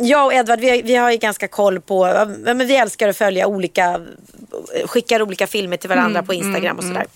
[0.01, 3.47] jag och Edvard, vi, vi har ju ganska koll på, men vi älskar att följa
[3.47, 4.01] olika,
[4.87, 7.07] skickar olika filmer till varandra på Instagram och sådär.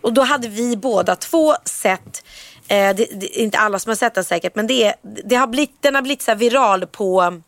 [0.00, 2.24] Och då hade vi båda två sett,
[2.68, 4.94] eh, det, det inte alla som har sett den säkert, men det,
[5.24, 7.40] det har blivit, den har blivit så viral på,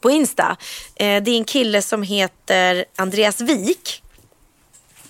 [0.00, 0.56] på Insta.
[0.96, 4.03] Eh, det är en kille som heter Andreas Wik.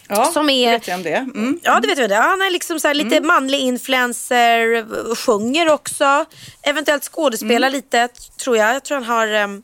[0.09, 1.15] Ja, Som är- vet jag om det.
[1.15, 1.61] Mm.
[1.63, 2.11] Ja, det vet jag.
[2.11, 2.15] det.
[2.17, 6.25] Han är liksom så lite manlig influencer, sjunger också.
[6.63, 8.09] Eventuellt skådespelar lite,
[8.45, 8.75] tror jag.
[8.75, 9.63] Jag tror han har em,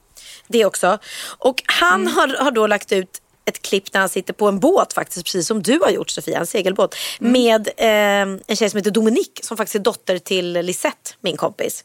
[0.48, 0.98] det också.
[1.38, 4.92] Och han har, har då lagt ut ett klipp när han sitter på en båt
[4.92, 6.94] faktiskt, precis som du har gjort Sofia, en segelbåt.
[7.20, 11.84] Med em, en tjej som heter Dominique som faktiskt är dotter till Lisette, min kompis.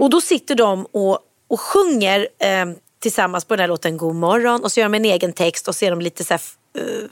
[0.00, 1.18] Och då sitter de och,
[1.48, 5.04] och sjunger em, tillsammans på den här låten God morgon och så gör de en
[5.04, 6.40] egen text och så är de lite så här,
[6.78, 7.04] eh,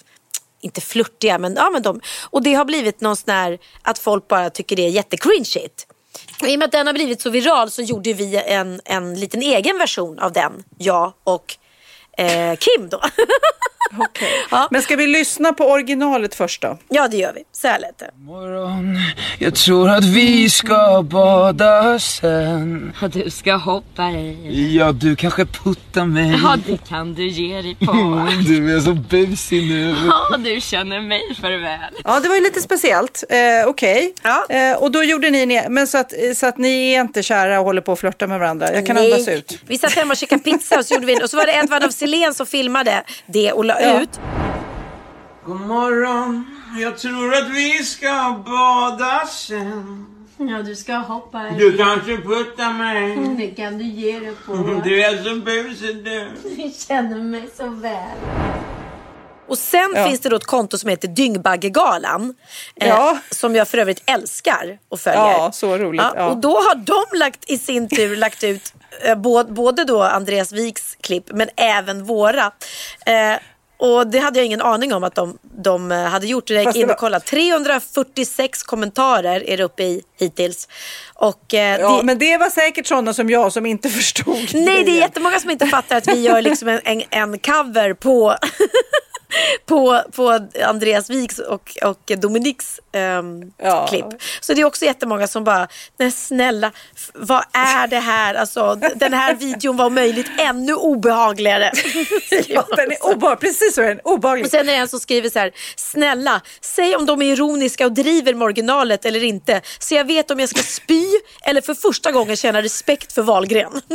[0.61, 2.01] inte flörtiga, men, ja, men de.
[2.31, 5.87] Och det har blivit någon sån här att folk bara tycker det är jättecringeigt.
[6.43, 9.21] Och I och med att den har blivit så viral så gjorde vi en, en
[9.21, 11.57] liten egen version av den, jag och
[12.19, 13.01] eh, Kim då.
[13.99, 14.29] Okej.
[14.51, 14.69] Ja.
[14.71, 16.79] Men ska vi lyssna på originalet först då?
[16.89, 17.43] Ja, det gör vi.
[17.53, 18.11] Så här lät det.
[18.19, 18.97] Morgon,
[19.39, 24.77] jag tror att vi ska bada sen Och du ska hoppa i.
[24.79, 27.93] Ja, du kanske puttar mig Ja, det kan du ge dig på.
[28.47, 31.95] Du är så busig nu Ja, du känner mig för väl.
[32.05, 33.25] Ja, det var ju lite speciellt.
[33.29, 34.15] Eh, Okej.
[34.23, 34.47] Ja.
[34.49, 37.65] Eh, och då gjorde ni, men så att, så att ni är inte kära och
[37.67, 38.75] håller på att flörta med varandra.
[38.75, 39.13] Jag kan Nej.
[39.13, 39.59] andas ut.
[39.67, 41.85] Vi satt hemma och käkade pizza och så, gjorde vi, och så var det Edvard
[41.85, 44.01] af Sillén som filmade det och la Ja.
[44.03, 44.21] ut.
[45.47, 46.45] God morgon,
[46.81, 50.07] jag tror att vi ska bada sen
[50.39, 51.55] Ja, du ska hoppa i.
[51.59, 54.53] Du kanske puttar mig Det kan du ge dig på.
[54.85, 57.95] Du är så busig du Du känner mig så väl.
[59.49, 60.05] Och sen Ja.
[60.07, 62.35] finns det då ett konto som heter Dyngbaggegalan.
[62.77, 63.19] Eh, Ja.
[63.31, 65.21] Som jag för övrigt älskar och följer.
[65.21, 66.03] Ja, så roligt.
[66.17, 66.29] Ja.
[66.31, 68.75] Och då har de lagt, i sin tur lagt ut
[69.05, 72.45] eh, både, både då Andreas Wiks klipp men även våra.
[73.07, 73.37] Eh,
[73.81, 76.51] och det hade jag ingen aning om att de, de eh, hade gjort.
[76.51, 77.25] Jag gick det in och kollade.
[77.25, 80.69] 346 kommentarer är det uppe i hittills.
[81.15, 84.49] Och, eh, Ja, det, men det var säkert sådana som jag som inte förstod.
[84.55, 87.95] Nej, det är jättemånga som inte fattar att vi gör liksom en, en, en cover
[87.95, 88.37] på,
[89.67, 93.87] på, på Andreas Wiks och, och Dominiks ehm, Ja.
[93.87, 94.07] klipp.
[94.41, 96.73] Så det är också jättemånga som bara, nej snälla,
[97.15, 98.35] vad är det här?
[98.35, 101.73] Alltså, den här videon var om möjligt ännu obehagligare.
[102.49, 103.41] Ja, den är obehaglig.
[103.41, 104.01] Precis så är den.
[104.05, 104.45] Obehaglig.
[104.45, 107.87] Och sen är det en som skriver så här, snälla, säg om de är ironiska
[107.87, 109.61] och driver med originalet eller inte.
[109.79, 111.05] Så jag vet om jag ska spy
[111.43, 113.81] eller för första gången känna respekt för Wahlgren.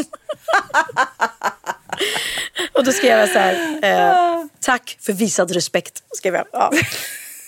[2.73, 6.03] och då skrev jag så här, eh, tack för visad respekt.
[6.15, 6.45] Skrev jag.
[6.53, 6.71] Ja.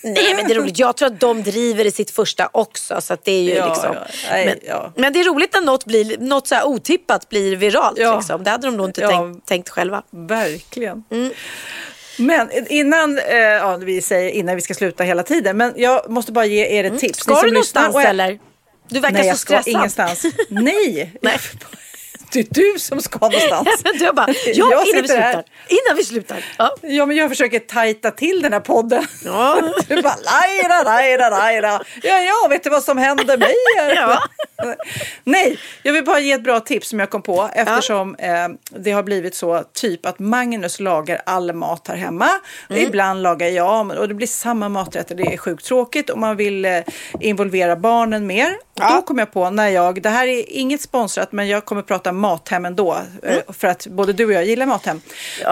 [0.04, 3.02] Nej men det är roligt, jag tror att de driver i sitt första också.
[3.02, 3.94] Så det är ju Ja, liksom.
[3.94, 4.08] ja.
[4.32, 4.94] Nej, men, ja.
[4.96, 7.98] men det är roligt när något, blir, något så här otippat blir viralt.
[8.00, 8.16] Ja.
[8.18, 8.44] Liksom.
[8.44, 10.04] Det hade de nog inte tänkt, tänkt själva.
[10.12, 11.04] Verkligen.
[11.12, 11.34] Mm.
[12.18, 16.46] Men innan, eh, vi säger innan vi ska sluta hela tiden, men jag måste bara
[16.46, 17.28] ge er ett tips.
[17.28, 17.36] Mm.
[17.36, 18.40] Ska som du lyssnar någonstans är- eller?
[18.90, 19.74] Du verkar Nej, så jag ska stressad.
[19.80, 20.24] ingenstans.
[20.50, 21.14] Nej.
[21.22, 21.38] Nej.
[22.32, 23.84] Det är du som ska någonstans.
[24.00, 25.32] Du bara, ja, Jag innan vi sitter här.
[25.34, 25.44] slutar.
[25.68, 26.46] Innan vi slutar.
[26.58, 26.76] Ja.
[26.82, 29.06] Ja, men jag försöker tajta till den här podden.
[29.26, 29.62] Ja.
[29.88, 31.82] Du bara lajra, lajra, lajra.
[32.04, 33.54] Ja, ja, vet du vad som händer mig?
[33.96, 34.24] Ja.
[35.24, 38.92] Nej, jag vill bara ge ett bra tips som jag kom på eftersom eh, det
[38.92, 42.30] har blivit så typ att Magnus lagar all mat här hemma.
[42.70, 42.82] Mm.
[42.84, 45.16] Ibland lagar jag och det blir samma maträtter.
[45.16, 46.78] Det är sjukt tråkigt och man vill eh,
[47.20, 48.58] involvera barnen mer.
[48.74, 52.12] Då kom jag på när jag, det här är inget sponsrat men jag kommer prata
[52.18, 53.38] Mathem ändå Mm.
[53.38, 55.02] eh, för att både du och jag gillar Mathem.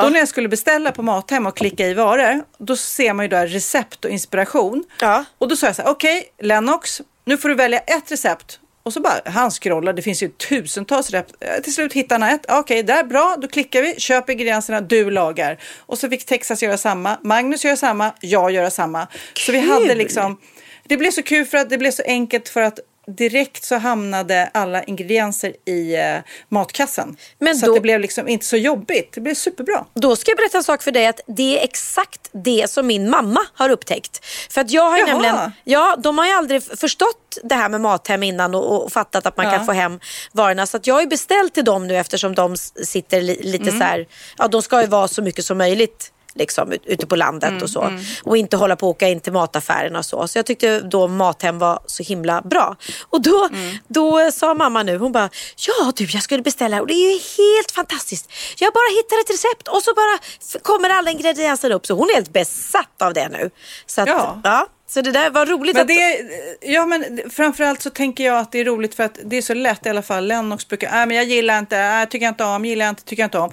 [0.02, 3.30] Då när jag skulle beställa på Mathem och klicka i varor då ser man ju
[3.30, 4.84] där recept och inspiration.
[5.02, 5.26] Ja.
[5.38, 8.60] Och då sa jag så här, okej Lennox, nu får du välja ett recept.
[8.84, 11.34] Och så bara, han scrollar, det finns ju tusentals recept.
[11.40, 12.46] Eh, Till slut hittar han ett.
[12.50, 15.58] Okej, där, bra, då klickar vi, köper ingredienserna, du lagar.
[15.80, 19.08] Och så fick Texas göra samma, Magnus göra samma, jag göra samma.
[19.34, 20.38] Så vi hade liksom,
[20.84, 24.50] det blev så kul för att det blev så enkelt för att direkt så hamnade
[24.54, 26.18] alla ingredienser i eh,
[26.50, 27.18] matkassen.
[27.40, 29.86] Men så då- det blev liksom inte så jobbigt, det blev superbra.
[29.94, 33.10] Då ska jag berätta en sak för dig att det är exakt det som min
[33.10, 34.26] mamma har upptäckt.
[34.50, 35.12] För att jag har ju Jaha.
[35.14, 39.26] nämligen, ja de har ju aldrig förstått det här med Mathem innan och, och fattat
[39.26, 39.52] att man Ja.
[39.52, 40.00] kan få hem
[40.32, 40.66] varorna.
[40.66, 43.80] Så att jag har ju beställt till dem nu eftersom de sitter li, lite Mm.
[43.80, 44.08] så här,
[44.38, 47.64] ja de ska ju vara så mycket som möjligt liksom ut- ute på landet Mm,
[47.64, 47.92] och så.
[48.24, 50.28] Och inte hålla på och åka in till mataffärerna och så.
[50.28, 52.76] Så jag tyckte då Mathem var så himla bra.
[53.10, 53.76] Och då, Mm.
[53.88, 55.30] då sa mamma nu, hon bara,
[55.68, 58.30] ja du jag skulle beställa och det är ju helt fantastiskt.
[58.58, 60.18] Jag bara hittar ett recept och så bara
[60.62, 61.86] kommer alla ingredienser upp.
[61.86, 63.50] Så hon är helt besatt av det nu.
[63.86, 64.42] Så, att, Ja.
[64.44, 64.68] ja.
[64.88, 65.74] så det där var roligt.
[65.76, 66.20] Men att, det,
[66.62, 69.54] ja, men framförallt så tänker jag att det är roligt för att det är så
[69.54, 70.28] lätt i alla fall.
[70.28, 73.04] Lennox brukar, nej men jag gillar inte, nej, tycker jag inte om, gillar jag inte,
[73.04, 73.52] tycker jag inte om.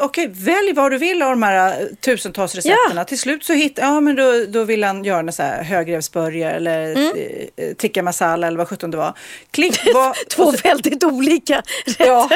[0.00, 3.04] Okej, välj vad du vill av de här eh, tusentals recepterna.
[3.04, 6.52] Till slut så hittar, ja men då, då vill han göra en så här högrevsburgare
[6.52, 7.12] eller Mm.
[7.56, 9.14] eh, tikka masala eller vad sjutton det var.
[9.50, 12.06] Klick, vad, Två så- väldigt olika rätter.
[12.06, 12.28] Ja,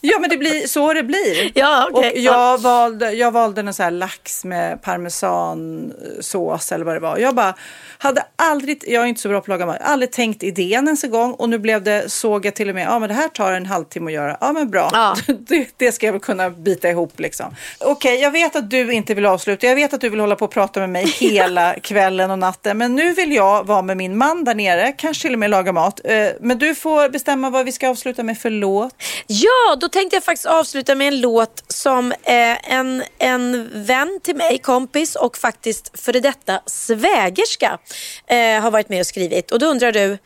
[0.00, 1.50] ja, men det blir så det blir.
[1.58, 2.10] Ja, okej.
[2.12, 7.18] Och jag, valde, jag valde en så här lax med parmesansås eller vad det var.
[7.18, 7.54] Jag bara
[7.98, 11.04] hade aldrig, jag är inte så bra på att laga mat, aldrig tänkt idén ens
[11.04, 13.28] en gång och nu blev det, såg jag till och med, ja men det här
[13.28, 14.36] tar en halvtimme att göra.
[14.40, 15.16] Ja men bra, Ja.
[15.38, 17.54] det, det ska jag väl kunna bita ihop liksom.
[17.80, 20.44] Okej, jag vet att du inte vill avsluta, jag vet att du vill hålla på
[20.44, 24.18] och prata med mig hela kvällen och natten, men nu vill jag vara med min
[24.18, 26.00] man där nere, kanske till och med laga mat.
[26.04, 28.94] Eh, Men du får bestämma vad vi ska avsluta med för låt.
[29.26, 34.36] Ja, då tänkte jag faktiskt avsluta med en låt som eh, en, en vän till
[34.36, 37.78] mig, kompis och faktiskt före detta svägerska
[38.26, 39.50] eh, har varit med och skrivit.
[39.50, 40.18] Och då undrar du,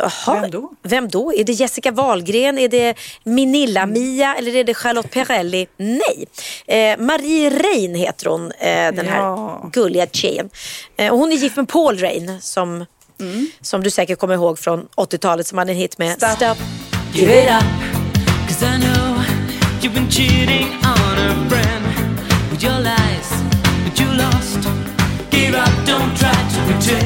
[0.00, 0.70] Jaha, Vem då?
[0.82, 1.32] Vem då?
[1.34, 2.58] Är det Jessica Wahlgren?
[2.58, 2.94] Är det
[3.24, 4.34] Minilla-Mia?
[4.36, 5.66] Eller är det Charlotte Perrelli?
[5.76, 6.24] Nej.
[6.66, 9.70] Eh, Marie Rein heter hon, eh, den här Ja.
[9.72, 10.50] gulliga tjejen.
[10.96, 12.84] Eh, och hon är gift med Paul Rein som,
[13.60, 16.56] som du säkert kommer ihåg från 80-talet som hade en hit med Stop.
[17.14, 17.64] Give it up.
[18.48, 19.16] Cause I know
[19.82, 21.84] you've been cheating on a friend
[22.50, 23.30] with your lies,
[23.84, 24.68] but you lost.
[25.30, 26.37] Give up, don't try.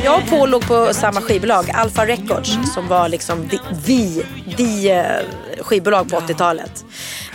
[0.05, 4.23] Jag och Paul låg på samma skivbolag, Alpha Records, som var liksom the, the,
[4.57, 5.21] the eh,
[5.63, 6.85] skivbolag på 80-talet.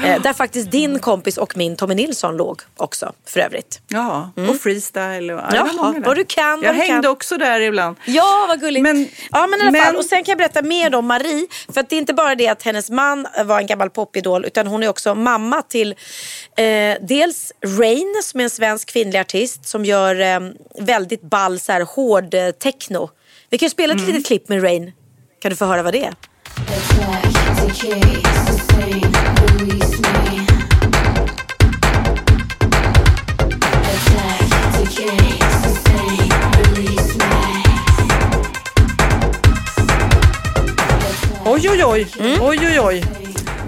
[0.03, 3.81] Eh, där faktiskt din kompis och min Tommy Nilsson låg också för övrigt.
[3.87, 5.31] Ja, och freestyle.
[5.33, 7.11] Och, ja, vad du kan, Jag du hängde kan.
[7.11, 7.97] också där ibland.
[8.05, 8.83] Ja, vad gulligt.
[8.83, 9.95] Men- ja, men i alla men- fall.
[9.95, 11.47] Och sen kan jag berätta mer om Marie.
[11.73, 14.67] För att det är inte bara det att hennes man var en gammal popidol utan
[14.67, 15.91] hon är också mamma till
[16.57, 20.39] eh, dels Rain som är en svensk kvinnlig artist som gör eh,
[20.79, 23.09] väldigt ball så här, hård eh, techno.
[23.49, 24.11] Vi kan ju spela ett Mm.
[24.11, 24.91] litet klipp med Rain.
[25.41, 26.13] Kan du få höra vad det är?
[41.45, 42.07] Oj, oj, oj.
[42.41, 43.03] Oj, oj, oj.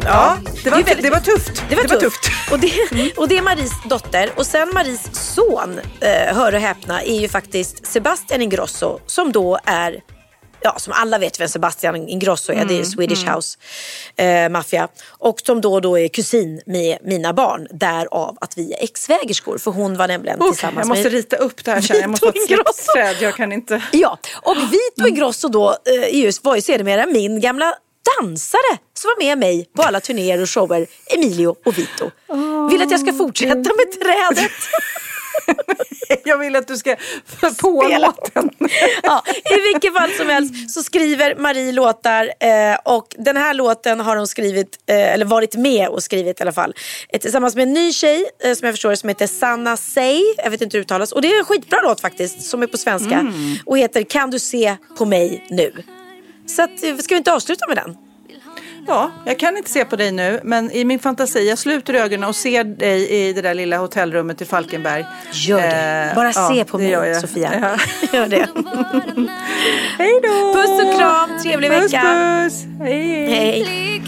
[0.05, 0.85] Ja, det var, Mm.
[0.85, 1.63] Det är väldigt- det var tufft.
[1.69, 2.29] Det var, tufft.
[2.51, 2.71] Och, det,
[3.17, 4.29] och det är Maries dotter.
[4.35, 9.59] Och sen Maries son, eh, hör och häpna, är ju faktiskt Sebastian Ingrosso som då
[9.65, 9.99] är
[10.61, 13.57] Ja, som alla vet vem Sebastian Ingrosso är, det är Swedish House
[14.15, 14.87] eh, Mafia.
[15.07, 19.57] Och som då, då är kusin med mina barn, därav att vi är exvägerskor.
[19.57, 21.11] För hon var nämligen Usch, tillsammans jag måste med...
[21.11, 21.97] rita upp det här sen.
[22.01, 23.15] Jag måste ha ett släktträd.
[23.19, 23.81] Jag kan inte...
[23.91, 27.73] Ja, och Vito Ingrosso då eh, var ju sedermera min gamla
[28.17, 32.11] dansare som var med mig på alla turnéer och shower, Emilio och Vito.
[32.71, 34.51] Vill att jag ska fortsätta med trädet.
[36.23, 36.95] Jag vill att du ska
[37.41, 38.07] på Spela.
[38.07, 38.49] låten.
[39.03, 39.23] ja,
[39.57, 44.17] I vilket fall som helst så skriver Marie låtar eh, och den här låten har
[44.17, 46.73] hon skrivit, eh, eller varit med och skrivit i alla fall.
[47.09, 50.23] Eh, tillsammans med en ny tjej som jag förstår som heter Sanna Say.
[50.37, 51.11] Jag vet inte hur det uttalas.
[51.11, 53.33] Och det är en skitbra låt faktiskt som är på svenska.
[53.65, 55.73] Och heter Kan du se på mig nu?
[56.47, 58.08] Så att, ska vi inte avsluta med den?
[58.89, 62.29] Ja, jag kan inte se på dig nu, men i min fantasi, jag sluter ögonen
[62.29, 65.05] och ser dig i det där lilla hotellrummet i Falkenberg.
[65.31, 66.09] Gör det.
[66.09, 67.15] Eh, Bara ja, se på mig.
[67.21, 67.51] Sofia.
[67.61, 67.77] Ja.
[68.17, 68.35] Gör det.
[69.97, 70.53] Hej då!
[70.53, 72.01] Puss och kram, trevlig Puss, vecka.
[72.43, 72.63] puss!
[72.79, 73.63] Hej, hej.
[73.63, 73.99] Hej.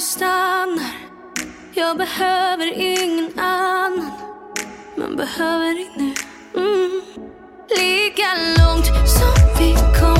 [0.00, 0.96] Du stannar
[1.74, 4.10] jag behöver ingen annan
[4.96, 6.14] Men behöver dig nu
[6.62, 7.02] mm.
[7.76, 8.28] Lika
[8.58, 10.19] långt som vi kom.